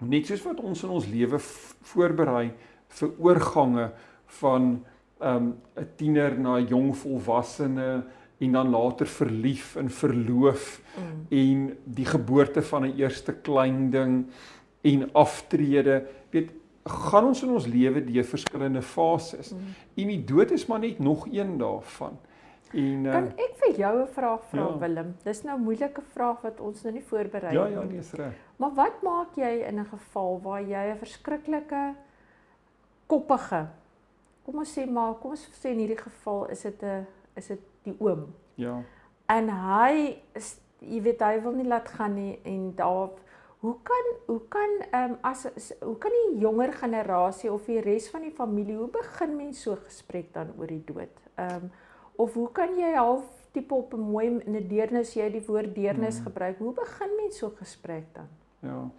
net 0.00 0.26
soos 0.26 0.42
wat 0.44 0.60
ons 0.60 0.82
in 0.84 0.90
ons 0.90 1.06
lewe 1.06 1.38
voorberei 1.38 2.52
vir 2.88 3.10
oorgange 3.18 3.92
van 4.40 4.84
um 5.20 5.56
'n 5.76 5.88
tiener 5.96 6.38
na 6.38 6.58
'n 6.58 6.68
jong 6.68 6.96
volwassene 6.96 8.04
en 8.40 8.52
dan 8.52 8.70
later 8.70 9.06
verlief 9.06 9.76
en 9.76 9.90
verloof 9.90 10.80
mm. 10.96 11.26
en 11.30 11.76
die 11.84 12.06
geboorte 12.06 12.62
van 12.62 12.84
'n 12.84 12.96
eerste 12.96 13.32
klein 13.32 13.90
ding 13.90 14.26
en 14.82 15.12
aftrede, 15.12 16.04
weet 16.30 16.50
gaan 16.84 17.24
ons 17.24 17.42
in 17.42 17.50
ons 17.50 17.66
lewe 17.66 18.04
deur 18.04 18.24
verskillende 18.24 18.82
fases. 18.82 19.52
Mm. 19.52 19.74
En 19.94 20.06
die 20.06 20.24
dood 20.24 20.50
is 20.50 20.66
maar 20.66 20.78
net 20.78 20.98
nog 20.98 21.26
een 21.32 21.58
daarvan. 21.58 22.18
En 22.74 23.04
uh, 23.04 23.12
kan 23.12 23.28
ek 23.38 23.54
vir 23.62 23.76
jou 23.78 24.02
'n 24.02 24.08
vraag 24.12 24.44
vra 24.50 24.60
ja. 24.60 24.78
Willem? 24.78 25.16
Dis 25.22 25.42
nou 25.42 25.58
'n 25.58 25.62
moeilike 25.62 26.02
vraag 26.12 26.40
wat 26.40 26.60
ons 26.60 26.82
nou 26.82 26.94
nie 26.94 27.04
voorberei 27.04 27.56
het 27.56 27.64
nie. 27.64 27.72
Ja, 27.72 27.80
ja, 27.80 27.86
nee, 27.86 27.98
is 27.98 28.12
reg. 28.12 28.34
Maar 28.56 28.74
wat 28.74 29.02
maak 29.02 29.36
jy 29.36 29.64
in 29.68 29.80
'n 29.80 29.86
geval 29.86 30.40
waar 30.42 30.62
jy 30.62 30.90
'n 30.90 30.98
verskriklike 30.98 31.94
koppige 33.06 33.68
Kom 34.44 34.60
ons 34.60 34.74
sê 34.76 34.84
maar, 34.84 35.14
kom 35.20 35.32
ons 35.32 35.44
sê 35.56 35.72
in 35.72 35.80
hierdie 35.80 36.00
geval 36.00 36.50
is 36.52 36.62
dit 36.66 36.82
'n 36.82 37.06
is 37.34 37.46
dit 37.46 37.60
die 37.82 37.96
oom. 37.98 38.34
Ja. 38.54 38.82
En 39.26 39.48
hy 39.48 40.20
is 40.34 40.60
jy 40.78 41.00
weet 41.02 41.20
hy 41.20 41.40
wil 41.40 41.52
nie 41.52 41.66
laat 41.66 41.88
gaan 41.88 42.14
nie 42.14 42.38
en 42.44 42.74
daar 42.76 43.08
Hoe 43.64 43.76
kan 43.82 44.08
hoe 44.26 44.40
kan 44.52 44.72
ehm 44.90 45.10
um, 45.10 45.16
as 45.24 45.46
hoe 45.80 45.96
kan 45.98 46.12
die 46.12 46.40
jonger 46.42 46.72
generasie 46.72 47.52
of 47.52 47.64
die 47.64 47.80
res 47.80 48.10
van 48.12 48.26
die 48.26 48.34
familie 48.36 48.76
hoe 48.76 48.90
begin 48.92 49.36
mense 49.36 49.62
so 49.62 49.76
gesprek 49.86 50.34
dan 50.34 50.52
oor 50.58 50.68
die 50.68 50.82
dood? 50.84 51.22
Ehm 51.34 51.64
um, 51.64 51.70
of 52.20 52.34
hoe 52.36 52.50
kan 52.52 52.76
jy 52.76 52.92
half 52.92 53.24
tipe 53.56 53.74
op 53.74 53.94
'n 53.94 54.00
mooi 54.00 54.26
in 54.26 54.56
'n 54.56 54.68
deernis 54.68 55.14
jy 55.14 55.30
die 55.32 55.46
woord 55.46 55.74
deernis 55.74 56.18
hmm. 56.18 56.26
gebruik? 56.26 56.58
Hoe 56.58 56.74
begin 56.74 57.16
mense 57.16 57.38
so 57.38 57.50
gesprek 57.56 58.04
dan? 58.12 58.28
Ja. 58.60 58.90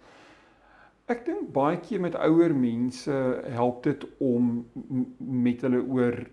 Ek 1.06 1.24
dink 1.24 1.52
baie 1.52 1.78
keer 1.78 2.00
met 2.00 2.14
ouer 2.14 2.54
mense 2.54 3.14
help 3.46 3.82
dit 3.82 4.06
om 4.18 4.66
met 5.18 5.60
hulle 5.62 5.82
oor 5.86 6.26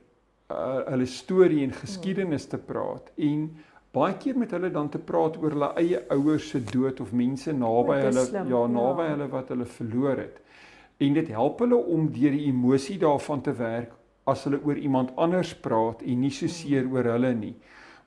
uh, 0.50 0.82
hulle 0.88 1.06
storie 1.06 1.62
en 1.64 1.72
geskiedenis 1.84 2.46
te 2.50 2.58
praat 2.58 3.12
en 3.16 3.52
baie 3.94 4.16
keer 4.18 4.38
met 4.38 4.52
hulle 4.56 4.72
dan 4.74 4.90
te 4.90 4.98
praat 4.98 5.38
oor 5.38 5.54
hulle 5.54 5.70
eie 5.82 6.00
ouers 6.16 6.48
se 6.50 6.62
dood 6.66 7.02
of 7.04 7.12
mense 7.14 7.54
naby 7.54 8.00
hulle 8.02 8.26
slim, 8.26 8.50
ja 8.50 8.64
naby 8.68 9.06
ja. 9.06 9.12
hulle 9.14 9.28
wat 9.34 9.52
hulle 9.54 9.68
verloor 9.70 10.24
het. 10.24 10.40
En 11.04 11.14
dit 11.14 11.30
help 11.36 11.62
hulle 11.62 11.78
om 11.78 12.08
deur 12.14 12.34
die 12.34 12.48
emosie 12.50 12.98
daarvan 13.02 13.44
te 13.46 13.54
werk 13.60 13.94
as 14.30 14.46
hulle 14.48 14.62
oor 14.64 14.80
iemand 14.80 15.14
anders 15.20 15.54
praat 15.62 16.02
en 16.02 16.22
nie 16.24 16.32
so 16.34 16.50
seer 16.50 16.88
oor 16.90 17.12
hulle 17.14 17.34
nie. 17.38 17.54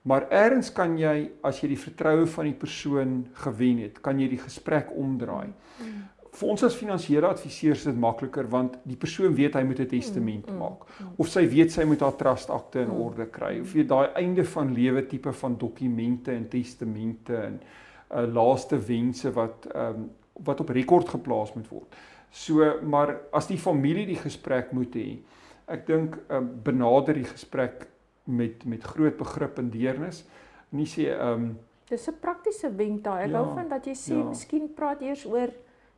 Maar 0.06 0.28
eers 0.30 0.70
kan 0.74 0.94
jy 0.98 1.14
as 1.46 1.60
jy 1.62 1.72
die 1.74 1.82
vertroue 1.82 2.26
van 2.30 2.46
die 2.46 2.58
persoon 2.58 3.14
gewen 3.42 3.80
het, 3.82 3.98
kan 4.02 4.20
jy 4.22 4.28
die 4.30 4.42
gesprek 4.42 4.92
omdraai. 4.94 5.50
Vir 6.36 6.48
ons 6.52 6.62
as 6.66 6.76
finansiële 6.76 7.28
adviseurs 7.28 7.78
is 7.78 7.88
dit 7.88 8.00
makliker 8.00 8.48
want 8.52 8.76
die 8.84 8.98
persoon 9.00 9.34
weet 9.34 9.54
hy 9.56 9.62
moet 9.64 9.80
'n 9.80 9.88
testament 9.88 10.46
mm, 10.46 10.52
mm, 10.52 10.58
maak 10.58 10.84
mm, 10.84 11.14
of 11.16 11.28
sy 11.32 11.46
weet 11.48 11.72
sy 11.72 11.84
moet 11.84 12.02
haar 12.04 12.16
trust 12.16 12.50
akte 12.50 12.82
in 12.82 12.90
mm, 12.90 13.00
orde 13.06 13.26
kry 13.32 13.60
of 13.60 13.72
jy 13.74 13.86
daai 13.88 14.12
einde 14.20 14.44
van 14.44 14.74
lewe 14.74 15.06
tipe 15.06 15.32
van 15.32 15.56
dokumente 15.56 16.32
en 16.32 16.48
testamente 16.48 17.36
en 17.36 17.60
uh, 18.10 18.26
laaste 18.26 18.78
wense 18.78 19.32
wat 19.32 19.66
um, 19.74 20.10
wat 20.44 20.60
op 20.60 20.68
rekord 20.68 21.08
geplaas 21.08 21.54
moet 21.54 21.68
word. 21.68 21.94
So 22.30 22.80
maar 22.82 23.16
as 23.32 23.46
die 23.48 23.58
familie 23.58 24.06
die 24.06 24.20
gesprek 24.20 24.72
moet 24.76 24.94
hê, 24.94 25.18
ek 25.72 25.86
dink 25.86 26.18
um, 26.28 26.50
benader 26.64 27.16
die 27.16 27.28
gesprek 27.28 27.86
met 28.24 28.64
met 28.64 28.84
groot 28.84 29.16
begrip 29.16 29.58
en 29.58 29.70
deernis. 29.70 30.24
Nie 30.70 30.88
sê 30.90 31.08
ehm 31.14 31.32
um, 31.32 31.54
Dis 31.86 32.08
'n 32.08 32.18
praktiese 32.20 32.68
wenk 32.74 33.04
daai. 33.04 33.24
Ek 33.24 33.30
ja, 33.30 33.38
hou 33.38 33.54
van 33.54 33.68
dat 33.68 33.86
jy 33.86 33.94
sê 33.94 34.16
ja. 34.18 34.24
miskien 34.26 34.68
praat 34.74 35.02
eers 35.02 35.24
oor 35.24 35.52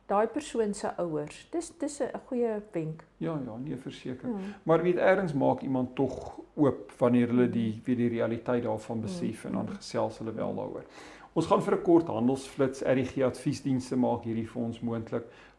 daai 0.09 0.27
persoon 0.27 0.73
se 0.73 0.89
ouers. 0.97 1.47
Dis 1.51 1.71
dis 1.77 1.99
'n 2.01 2.19
goeie 2.27 2.61
wenk. 2.71 3.03
Ja 3.17 3.39
ja, 3.45 3.57
nee 3.57 3.77
verseker. 3.77 4.29
Ja. 4.29 4.35
Maar 4.63 4.81
weet 4.81 4.97
ergens 4.97 5.33
maak 5.33 5.61
iemand 5.61 5.95
tog 5.95 6.39
oop 6.55 6.91
wanneer 6.97 7.27
hulle 7.27 7.49
die 7.49 7.81
weer 7.85 7.95
die 7.95 8.09
realiteit 8.09 8.63
daarvan 8.63 9.01
besef 9.01 9.43
ja. 9.43 9.49
en 9.49 9.55
dan 9.55 9.69
gesels 9.69 10.17
hulle 10.17 10.33
wel 10.33 10.55
daaroor. 10.55 10.85
Ons 11.33 11.45
gaan 11.45 11.61
vir 11.61 11.75
'n 11.75 11.81
kort 11.81 12.07
handelsflits 12.07 12.81
RGG 12.81 13.23
adviesdienste 13.23 13.95
maak 13.95 14.23
hierdie 14.23 14.47
vir 14.47 14.61
ons 14.61 14.79
moontlik. 14.79 15.25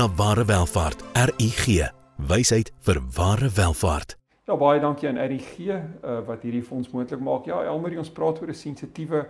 na 0.00 0.08
ware 0.16 0.44
welvaart. 0.44 1.02
RUG. 1.12 1.64
Wysheid 2.16 2.72
vir 2.80 2.98
ware 3.16 3.50
welvaart. 3.52 4.16
Ja 4.48 4.56
baie 4.56 4.80
dankie 4.80 5.08
aan 5.10 5.18
RGG 5.20 5.58
uh, 5.68 6.14
wat 6.24 6.46
hierdie 6.46 6.62
fonds 6.64 6.88
moontlik 6.94 7.20
maak. 7.20 7.44
Ja 7.50 7.58
Elmarie 7.68 8.00
ons 8.00 8.08
praat 8.08 8.40
oor 8.40 8.48
'n 8.48 8.56
sensitiewe 8.56 9.26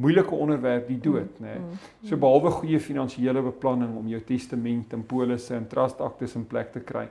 moeilike 0.00 0.32
onderwerp 0.34 0.88
die 0.88 0.98
dood, 1.00 1.36
nê. 1.40 1.58
Nee. 1.58 2.08
So 2.08 2.16
behalwe 2.16 2.50
goeie 2.50 2.80
finansiële 2.80 3.42
beplanning 3.42 3.92
om 3.96 4.08
jou 4.08 4.20
testament 4.24 4.92
en 4.92 5.04
polisse 5.04 5.54
en 5.54 5.68
trust 5.68 6.00
actes 6.00 6.34
in 6.34 6.46
plek 6.46 6.72
te 6.72 6.80
kry, 6.80 7.08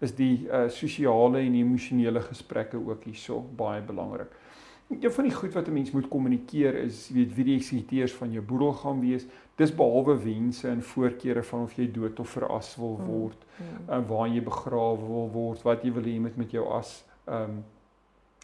is 0.00 0.14
die 0.14 0.48
uh, 0.50 0.66
sosiale 0.68 1.38
en 1.38 1.54
emosionele 1.54 2.20
gesprekke 2.20 2.76
ook 2.76 3.04
hierso 3.04 3.38
baie 3.56 3.82
belangrik. 3.82 4.34
Een 4.88 5.12
van 5.12 5.24
die 5.24 5.34
goed 5.34 5.52
wat 5.52 5.66
'n 5.68 5.72
mens 5.72 5.90
moet 5.90 6.08
kommunikeer 6.08 6.74
is, 6.74 7.08
weet 7.12 7.34
wie 7.34 7.44
die 7.44 7.56
eksekuteers 7.56 8.12
van 8.12 8.32
jou 8.32 8.44
boedel 8.44 8.72
gaan 8.72 9.00
wees. 9.00 9.26
Dis 9.54 9.74
behalwe 9.74 10.22
wense 10.22 10.68
en 10.68 10.82
voorkeure 10.82 11.42
van 11.42 11.62
of 11.62 11.72
jy 11.72 11.90
dood 11.92 12.20
of 12.20 12.28
veras 12.28 12.76
wil 12.76 12.96
mm, 13.00 13.06
word, 13.06 13.44
mm, 13.56 13.66
mm. 13.66 13.94
Uh, 13.94 14.08
waar 14.08 14.28
jy 14.28 14.42
begrawe 14.42 14.96
wil 14.96 15.30
word, 15.32 15.62
wat 15.62 15.82
jy 15.82 15.92
wil 15.92 16.02
hê 16.02 16.20
met 16.20 16.36
met 16.36 16.50
jou 16.50 16.68
as 16.72 17.04
ehm 17.24 17.42
um, 17.42 17.64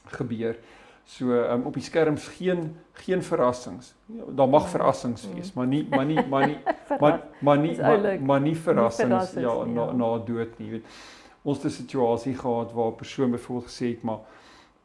gebeur. 0.04 0.58
So 1.04 1.32
um, 1.32 1.62
op 1.62 1.74
die 1.74 1.82
skerms 1.82 2.28
geen 2.28 2.76
geen 2.92 3.22
verrassings. 3.22 3.94
Ja, 4.06 4.22
daar 4.34 4.48
mag 4.48 4.62
mm, 4.62 4.68
verrassings 4.68 5.26
mm. 5.26 5.34
wees, 5.34 5.52
maar 5.52 5.66
nie 5.66 5.86
maar 5.88 6.06
nie 6.06 6.26
maar 6.26 6.46
nie 6.46 6.58
maar 7.00 7.20
maar 7.40 7.58
nie 7.58 7.76
maar, 7.80 8.20
maar 8.20 8.40
nie 8.40 8.56
verrassings 8.56 9.32
ja 9.32 9.64
na 9.64 9.84
ja. 9.84 9.92
na 9.92 10.18
dood 10.18 10.58
nie, 10.58 10.70
weet. 10.70 10.84
Ons 11.42 11.62
het 11.62 11.72
'n 11.72 11.74
situasie 11.74 12.34
gehad 12.34 12.72
waar 12.72 12.88
'n 12.88 12.96
persoon 12.96 13.30
byvoorbeeld 13.30 13.70
gesê 13.70 13.86
het 13.86 14.02
maar 14.02 14.18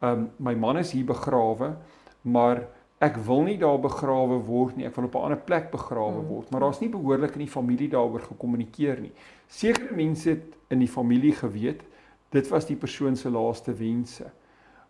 um, 0.01 0.29
my 0.37 0.55
man 0.55 0.77
is 0.77 0.91
hier 0.91 1.05
begrawe, 1.05 1.73
maar 2.21 2.65
ek 2.99 3.17
wil 3.23 3.45
nie 3.47 3.57
daar 3.59 3.79
begrawe 3.79 4.39
word 4.43 4.77
nie. 4.77 4.85
Ek 4.87 4.95
wil 4.95 5.07
op 5.07 5.15
'n 5.15 5.29
ander 5.29 5.39
plek 5.39 5.71
begrawe 5.71 6.19
hmm. 6.19 6.27
word, 6.27 6.51
maar 6.51 6.61
daar's 6.61 6.81
nie 6.81 6.89
behoorlik 6.89 7.35
in 7.35 7.45
die 7.45 7.51
familie 7.51 7.89
daaroor 7.89 8.19
gekommunikeer 8.19 8.99
nie. 8.99 9.11
Sekere 9.47 9.95
mense 9.95 10.29
het 10.29 10.57
in 10.69 10.79
die 10.79 10.91
familie 10.91 11.33
geweet 11.33 11.81
dit 12.29 12.47
was 12.47 12.65
die 12.65 12.77
persoon 12.77 13.15
se 13.15 13.29
laaste 13.29 13.73
wense. 13.73 14.27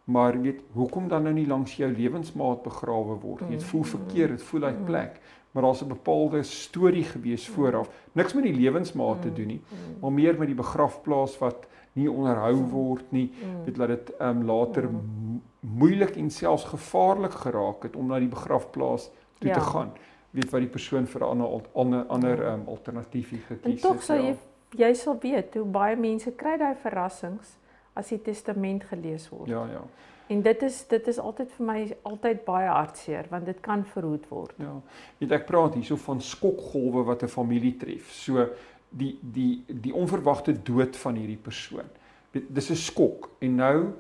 Maar 0.03 0.41
weet, 0.41 0.61
hoekom 0.73 1.07
dan 1.07 1.23
nou 1.23 1.33
nie 1.33 1.47
langs 1.47 1.75
jou 1.77 1.91
lewensmaat 1.91 2.63
begrawe 2.63 3.15
word 3.21 3.41
nie? 3.47 3.57
Dit 3.57 3.63
voel 3.63 3.85
hmm. 3.85 3.89
verkeerd, 3.89 4.29
dit 4.37 4.43
voel 4.43 4.63
uit 4.63 4.75
hmm. 4.75 4.85
plek. 4.85 5.21
Maar 5.51 5.63
daar's 5.63 5.81
'n 5.81 5.87
bepaalde 5.87 6.43
storie 6.43 7.03
gewees 7.03 7.47
vooraf. 7.47 7.89
Niks 8.11 8.33
met 8.33 8.43
die 8.43 8.53
lewensmaat 8.53 9.21
te 9.21 9.33
doen 9.33 9.47
nie, 9.47 9.61
maar 10.01 10.11
meer 10.11 10.37
met 10.37 10.47
die 10.47 10.55
begrafplaas 10.55 11.37
wat 11.37 11.67
nie 11.93 12.11
onderhou 12.11 12.55
word 12.55 13.11
nie. 13.11 13.31
Mm. 13.31 13.63
weet 13.63 13.75
dat 13.75 13.87
dit 13.87 14.15
ehm 14.17 14.37
um, 14.37 14.45
later 14.45 14.89
mm. 14.89 15.41
moeilik 15.59 16.15
en 16.15 16.29
selfs 16.29 16.63
gevaarlik 16.63 17.33
geraak 17.33 17.83
het 17.83 17.95
om 17.95 18.07
na 18.07 18.19
die 18.19 18.27
begrafplaas 18.27 19.09
toe 19.37 19.49
ja. 19.49 19.53
te 19.53 19.59
gaan. 19.59 19.91
Weet 20.31 20.49
wat 20.49 20.61
die 20.61 20.69
persoon 20.69 21.07
vir 21.07 21.21
'n 21.21 21.29
ander 21.29 21.61
ander 21.73 22.05
ander 22.05 22.43
ehm 22.45 22.59
um, 22.59 22.67
alternatief 22.67 23.29
gekies 23.47 23.73
het 23.73 23.81
tog 23.81 24.03
sal 24.03 24.17
jy 24.17 24.35
jy 24.77 24.93
sal 24.93 25.17
weet 25.19 25.53
hoe 25.53 25.65
baie 25.65 25.95
mense 25.95 26.31
kry 26.31 26.57
daai 26.57 26.75
verrassings 26.75 27.57
as 27.93 28.07
die 28.07 28.21
testament 28.21 28.83
gelees 28.83 29.29
word. 29.29 29.49
Ja 29.49 29.65
ja 29.71 29.83
En 30.29 30.41
dit 30.41 30.61
is 30.61 30.87
dit 30.87 31.07
is 31.07 31.19
altyd 31.19 31.53
vir 31.57 31.65
my 31.65 31.77
altyd 32.01 32.43
baie 32.45 32.67
hartseer 32.69 33.25
want 33.29 33.45
dit 33.49 33.59
kan 33.65 33.85
verhoed 33.93 34.27
word. 34.29 34.53
Ja. 34.61 34.75
Weet 35.17 35.31
ek 35.39 35.47
praat 35.47 35.77
hierso 35.77 35.97
van 36.03 36.21
skokgolwe 36.21 37.03
wat 37.07 37.23
'n 37.23 37.33
familie 37.33 37.75
tref. 37.77 38.11
So 38.13 38.45
die 38.89 39.17
die 39.21 39.63
die 39.67 39.93
onverwagte 39.93 40.53
dood 40.53 40.97
van 40.97 41.15
hierdie 41.15 41.41
persoon. 41.41 41.89
Dis 42.31 42.69
'n 42.69 42.75
skok 42.75 43.29
en 43.39 43.55
nou 43.55 43.93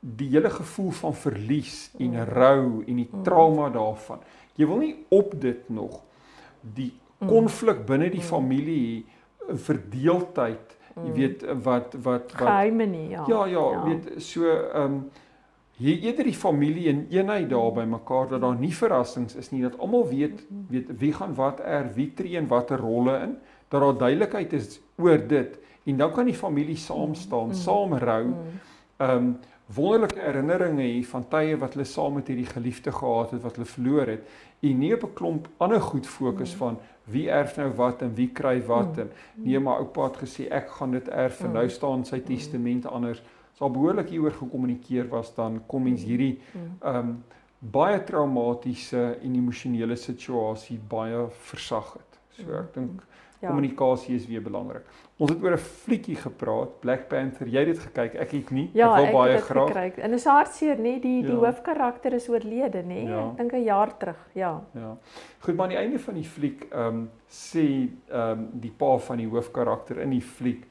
die 0.00 0.28
hele 0.28 0.50
gevoel 0.50 0.90
van 0.90 1.14
verlies 1.14 1.90
en 1.98 2.10
mm. 2.10 2.24
rou 2.28 2.84
en 2.86 2.96
die 2.96 3.08
mm. 3.10 3.22
trauma 3.22 3.68
daarvan. 3.72 4.20
Jy 4.56 4.66
wil 4.66 4.78
nie 4.78 4.96
op 5.08 5.40
dit 5.40 5.68
nog 5.68 6.00
die 6.60 6.92
mm. 6.92 7.28
konflik 7.28 7.84
binne 7.86 8.10
die 8.10 8.24
familie 8.24 9.04
verdeeldheid, 9.48 10.76
jy 10.94 11.12
weet 11.12 11.44
wat 11.64 11.96
wat 12.04 12.32
wat 12.32 12.32
geheime 12.32 12.86
nie, 12.86 13.08
ja. 13.08 13.24
Ja, 13.28 13.44
ja, 13.46 13.64
ja. 13.72 13.84
weet 13.84 14.22
so 14.22 14.48
ehm 14.48 14.82
um, 14.82 14.98
hier 15.76 16.04
eerder 16.06 16.24
die 16.24 16.36
familie 16.38 16.86
in 16.90 17.06
eenheid 17.10 17.48
daar 17.50 17.72
by 17.74 17.84
mekaar 17.88 18.28
dat 18.30 18.44
daar 18.44 18.58
nie 18.58 18.74
verrassings 18.74 19.34
is 19.34 19.50
nie, 19.50 19.62
dat 19.62 19.78
almal 19.78 20.06
weet 20.08 20.44
weet 20.70 20.92
wie 21.00 21.12
gaan 21.12 21.34
wat 21.34 21.60
er, 21.60 21.90
wie 21.96 22.12
tree 22.14 22.38
in 22.38 22.46
watter 22.50 22.78
rolle 22.78 23.16
in 23.26 23.36
dat 23.68 23.80
daar 23.80 23.98
duidelikheid 23.98 24.52
is 24.52 24.78
oor 25.02 25.18
dit 25.18 25.58
en 25.84 25.98
dan 25.98 26.12
kan 26.12 26.24
die 26.30 26.36
familie 26.36 26.76
saam 26.80 27.14
staan, 27.14 27.50
mm. 27.52 27.58
saam 27.60 27.98
rou. 27.98 28.22
Mm. 28.24 28.62
Ehm 28.96 29.16
um, 29.16 29.34
wonderlike 29.74 30.20
herinneringe 30.20 30.84
hê 30.84 31.04
van 31.08 31.24
tye 31.32 31.56
wat 31.56 31.72
hulle 31.72 31.86
saam 31.88 32.18
met 32.18 32.28
hierdie 32.28 32.50
geliefde 32.50 32.92
gehad 32.92 33.30
het 33.32 33.42
wat 33.42 33.56
hulle 33.56 33.68
verloor 33.68 34.10
het 34.12 34.26
en 34.60 34.78
nie 34.78 34.92
op 34.94 35.06
'n 35.08 35.14
klomp 35.14 35.48
ander 35.56 35.80
goed 35.80 36.06
fokus 36.06 36.52
mm. 36.52 36.58
van 36.58 36.76
wie 37.04 37.30
erf 37.30 37.56
nou 37.56 37.70
wat 37.76 38.02
en 38.02 38.14
wie 38.14 38.28
kry 38.28 38.60
wat 38.66 38.98
en 38.98 39.10
nee 39.34 39.60
maar 39.60 39.80
oupa 39.80 40.04
het 40.04 40.20
gesê 40.24 40.48
ek 40.50 40.68
gaan 40.68 40.90
dit 40.90 41.08
erf 41.08 41.40
en 41.40 41.52
nou 41.52 41.68
staan 41.68 42.04
sy 42.04 42.20
testament 42.20 42.86
anders 42.86 43.22
sal 43.58 43.70
behoorlik 43.70 44.10
hieroor 44.10 44.32
gekommunikeer 44.32 45.08
was 45.08 45.34
dan 45.34 45.62
kom 45.66 45.82
mens 45.82 46.02
hierdie 46.02 46.40
ehm 46.54 46.96
um, 46.98 47.16
baie 47.64 47.96
traumatiese 48.04 49.02
en 49.24 49.36
emosionele 49.38 49.96
situasie 49.96 50.76
baie 50.88 51.22
versag 51.48 51.94
het. 51.94 52.18
So 52.36 52.58
ek 52.58 52.74
dink 52.74 53.04
Ja. 53.44 53.50
Kommunikasie 53.50 54.14
is 54.14 54.26
weer 54.26 54.42
belangrik. 54.42 54.84
Ons 55.16 55.30
het 55.30 55.42
oor 55.42 55.52
'n 55.52 55.58
flietjie 55.58 56.16
gepraat, 56.16 56.80
Black 56.80 57.08
Panther. 57.08 57.46
Jy 57.46 57.58
het 57.58 57.66
dit 57.66 57.78
gekyk, 57.78 58.14
ek 58.14 58.30
het 58.30 58.50
nie. 58.50 58.70
Ja, 58.72 58.88
ek 58.94 58.96
wil 58.96 59.04
ek 59.04 59.12
baie 59.12 59.38
graag. 59.38 59.68
Gekryk. 59.68 59.96
En 59.96 60.12
is 60.12 60.24
hartseer, 60.24 60.76
nê, 60.78 61.00
die 61.00 61.22
die 61.22 61.32
ja. 61.32 61.38
hoofkarakter 61.38 62.12
is 62.12 62.28
oorlede, 62.28 62.82
nê? 62.82 63.04
Ja. 63.08 63.28
Ek 63.30 63.36
dink 63.36 63.52
'n 63.52 63.64
jaar 63.64 63.96
terug, 63.98 64.28
ja. 64.34 64.62
Ja. 64.74 64.96
Goed, 65.38 65.56
maar 65.56 65.66
aan 65.66 65.76
die 65.76 65.78
einde 65.78 65.98
van 65.98 66.14
die 66.14 66.24
fliek, 66.24 66.66
ehm 66.70 66.86
um, 66.86 67.10
sê 67.28 67.88
ehm 68.08 68.30
um, 68.30 68.48
die 68.52 68.72
pa 68.76 68.96
van 68.98 69.16
die 69.16 69.28
hoofkarakter 69.28 69.98
in 69.98 70.10
die 70.10 70.22
fliek 70.22 70.66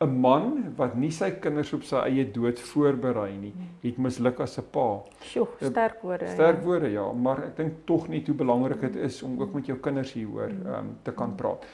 'n 0.00 0.20
man 0.20 0.74
wat 0.76 0.94
nie 0.94 1.10
sy 1.10 1.30
kinders 1.30 1.72
op 1.72 1.82
sy 1.82 1.96
eie 1.96 2.24
dood 2.30 2.60
voorberei 2.60 3.36
nie, 3.36 3.54
het 3.82 3.98
misluk 3.98 4.40
as 4.40 4.58
'n 4.58 4.64
pa. 4.70 5.02
Sjoe, 5.22 5.48
sterk 5.60 6.02
woorde. 6.02 6.28
Sterk 6.28 6.62
woorde, 6.62 6.90
ja, 6.90 7.12
maar 7.12 7.44
ek 7.44 7.56
dink 7.56 7.72
tog 7.84 8.08
net 8.08 8.26
hoe 8.26 8.36
belangrik 8.36 8.80
dit 8.80 8.96
is 8.96 9.22
om 9.22 9.40
ook 9.40 9.54
met 9.54 9.66
jou 9.66 9.78
kinders 9.78 10.12
hieroor 10.12 10.50
ehm 10.50 10.74
um, 10.74 10.96
te 11.02 11.12
kan 11.12 11.34
praat 11.34 11.66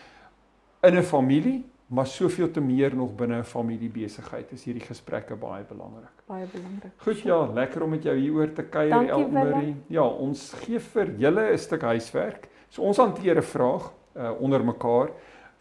in 0.85 0.97
'n 0.97 1.03
familie, 1.03 1.65
maar 1.87 2.07
soveel 2.07 2.51
te 2.51 2.61
meer 2.61 2.97
nog 2.97 3.15
binne 3.15 3.39
'n 3.39 3.45
familiebesigheid 3.45 4.53
is 4.53 4.65
hierdie 4.65 4.87
gesprekke 4.87 5.37
baie 5.37 5.65
belangrik. 5.65 6.13
Baie 6.27 6.47
belangrik. 6.47 6.93
Goed 6.97 7.21
ja, 7.21 7.47
lekker 7.47 7.83
om 7.83 7.91
met 7.91 8.03
jou 8.03 8.17
hieroor 8.17 8.53
te 8.53 8.63
kuier 8.63 9.09
Elmarie. 9.09 9.77
Ja, 9.87 10.07
ons 10.07 10.53
gee 10.53 10.79
vir 10.79 11.15
julle 11.19 11.53
'n 11.53 11.59
stuk 11.59 11.83
huiswerk. 11.83 12.49
So 12.69 12.83
ons 12.83 12.97
hanteer 12.97 13.37
'n 13.37 13.43
vraag 13.43 13.93
uh, 14.17 14.31
onder 14.41 14.65
mekaar 14.65 15.11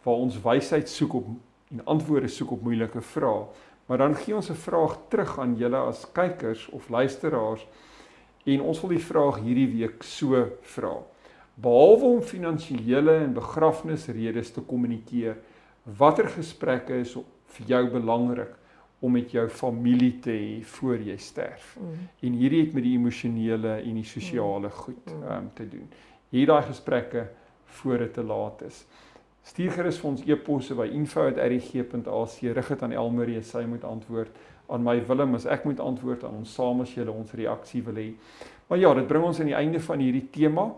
waar 0.02 0.14
ons 0.14 0.42
wysheid 0.42 0.88
soek 0.88 1.14
op 1.14 1.26
en 1.70 1.84
antwoorde 1.84 2.28
soek 2.28 2.50
op 2.50 2.62
moeilike 2.62 3.00
vrae. 3.00 3.46
Maar 3.86 3.98
dan 3.98 4.14
gee 4.14 4.34
ons 4.34 4.50
'n 4.50 4.54
vraag 4.54 4.98
terug 5.08 5.38
aan 5.38 5.56
julle 5.56 5.76
as 5.76 6.06
kykers 6.12 6.68
of 6.68 6.88
luisteraars 6.88 7.66
en 8.44 8.60
ons 8.60 8.80
wil 8.80 8.90
die 8.90 9.04
vraag 9.04 9.40
hierdie 9.40 9.68
week 9.78 10.02
so 10.02 10.46
vra 10.60 11.02
behalwe 11.54 12.04
om 12.04 12.22
finansiële 12.22 13.14
en 13.24 13.34
begrafnisredes 13.34 14.50
te 14.54 14.62
kommunikeer, 14.66 15.38
watter 15.98 16.28
gesprekke 16.34 16.98
is 17.04 17.14
vir 17.54 17.70
jou 17.70 17.82
belangrik 17.92 18.54
om 19.04 19.14
met 19.14 19.30
jou 19.34 19.44
familie 19.52 20.14
te 20.24 20.32
hê 20.32 20.62
voor 20.76 21.02
jy 21.04 21.16
sterf? 21.20 21.74
Mm. 21.78 22.08
En 22.26 22.38
hierdie 22.40 22.62
het 22.64 22.74
met 22.74 22.86
die 22.86 22.96
emosionele 22.96 23.76
en 23.82 24.00
die 24.00 24.08
sosiale 24.08 24.70
mm. 24.70 24.76
goed 24.80 25.12
mm. 25.12 25.24
um, 25.36 25.50
te 25.54 25.68
doen. 25.68 25.88
Hier 26.34 26.50
daai 26.50 26.64
gesprekke 26.66 27.28
voor 27.78 27.98
dit 28.02 28.14
te 28.14 28.24
laat 28.24 28.64
is. 28.66 28.84
Stuur 29.44 29.74
gerus 29.76 29.98
vir 30.00 30.10
ons 30.10 30.22
e-posse 30.24 30.74
by 30.74 30.86
info@rg.ac 30.96 32.36
rig 32.56 32.68
dit 32.68 32.82
aan 32.82 32.92
Elmarie 32.92 33.42
sy 33.42 33.64
moet 33.68 33.84
antwoord 33.84 34.30
aan 34.72 34.82
my 34.82 34.96
Willem 35.06 35.34
as 35.34 35.44
ek 35.44 35.66
moet 35.68 35.80
antwoord 35.80 36.24
aan 36.24 36.38
ons 36.40 36.54
saam 36.54 36.80
as 36.80 36.94
jy 36.94 37.04
ons 37.08 37.34
reaksie 37.36 37.82
wil 37.84 38.00
hê. 38.00 38.14
Maar 38.68 38.78
ja, 38.78 38.94
dit 38.94 39.06
bring 39.06 39.24
ons 39.24 39.40
aan 39.40 39.50
die 39.52 39.58
einde 39.58 39.80
van 39.80 40.00
hierdie 40.00 40.28
tema 40.32 40.70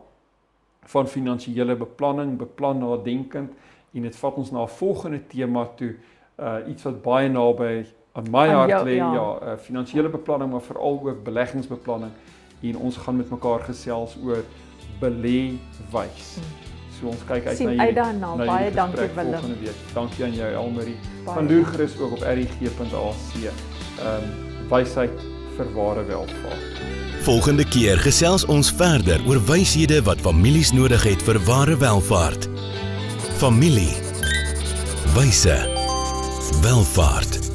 van 0.87 1.07
finansiële 1.07 1.77
beplanning, 1.77 2.37
beplan 2.39 2.79
nadenkend 2.83 3.55
en 3.95 4.03
dit 4.03 4.17
vat 4.17 4.37
ons 4.37 4.51
na 4.53 4.63
'n 4.63 4.69
volgende 4.69 5.21
tema 5.27 5.67
toe, 5.77 5.95
uh 6.39 6.69
iets 6.69 6.83
wat 6.83 7.03
baie 7.03 7.29
naby 7.29 7.87
aan 8.13 8.31
my 8.31 8.49
hart 8.49 8.85
lê, 8.85 8.97
ja, 8.97 9.13
ja 9.15 9.29
uh, 9.43 9.57
finansiële 9.57 10.09
beplanning 10.09 10.51
maar 10.51 10.63
veral 10.63 11.01
ook 11.03 11.25
beleggingsbeplanning 11.25 12.13
en 12.63 12.77
ons 12.77 12.97
gaan 12.97 13.17
met 13.17 13.31
mekaar 13.31 13.61
gesels 13.61 14.17
oor 14.25 14.43
belê 15.01 15.59
wys. 15.93 16.37
Hmm. 16.37 16.76
So 16.97 17.11
ons 17.13 17.23
kyk 17.29 17.47
uit 17.51 17.59
Sien, 17.59 17.75
na 17.77 17.87
hierdie 17.89 18.19
na 18.21 18.33
baie 18.41 18.73
dankie 18.73 19.09
Willem. 19.17 19.57
Dankie 19.95 20.25
aan 20.25 20.37
jou 20.37 20.51
Elmarie. 20.63 20.97
Van 21.27 21.49
loer 21.51 21.67
gerus 21.75 21.97
ook 22.01 22.19
op 22.19 22.25
rg.ac. 22.25 23.33
Ehm 23.37 24.07
um, 24.07 24.35
wysheid 24.71 25.21
vir 25.57 25.73
ware 25.77 26.05
welvaart. 26.09 26.81
Volgende 27.27 27.65
keer 27.65 27.99
gesels 27.99 28.45
ons 28.51 28.71
verder 28.79 29.23
oor 29.27 29.41
wyshede 29.49 30.03
wat 30.07 30.21
families 30.23 30.73
nodig 30.73 31.07
het 31.07 31.23
vir 31.27 31.41
ware 31.49 31.77
welvaart. 31.77 32.49
Familie. 33.41 33.95
Wyse. 35.17 35.59
Welvaart. 36.63 37.46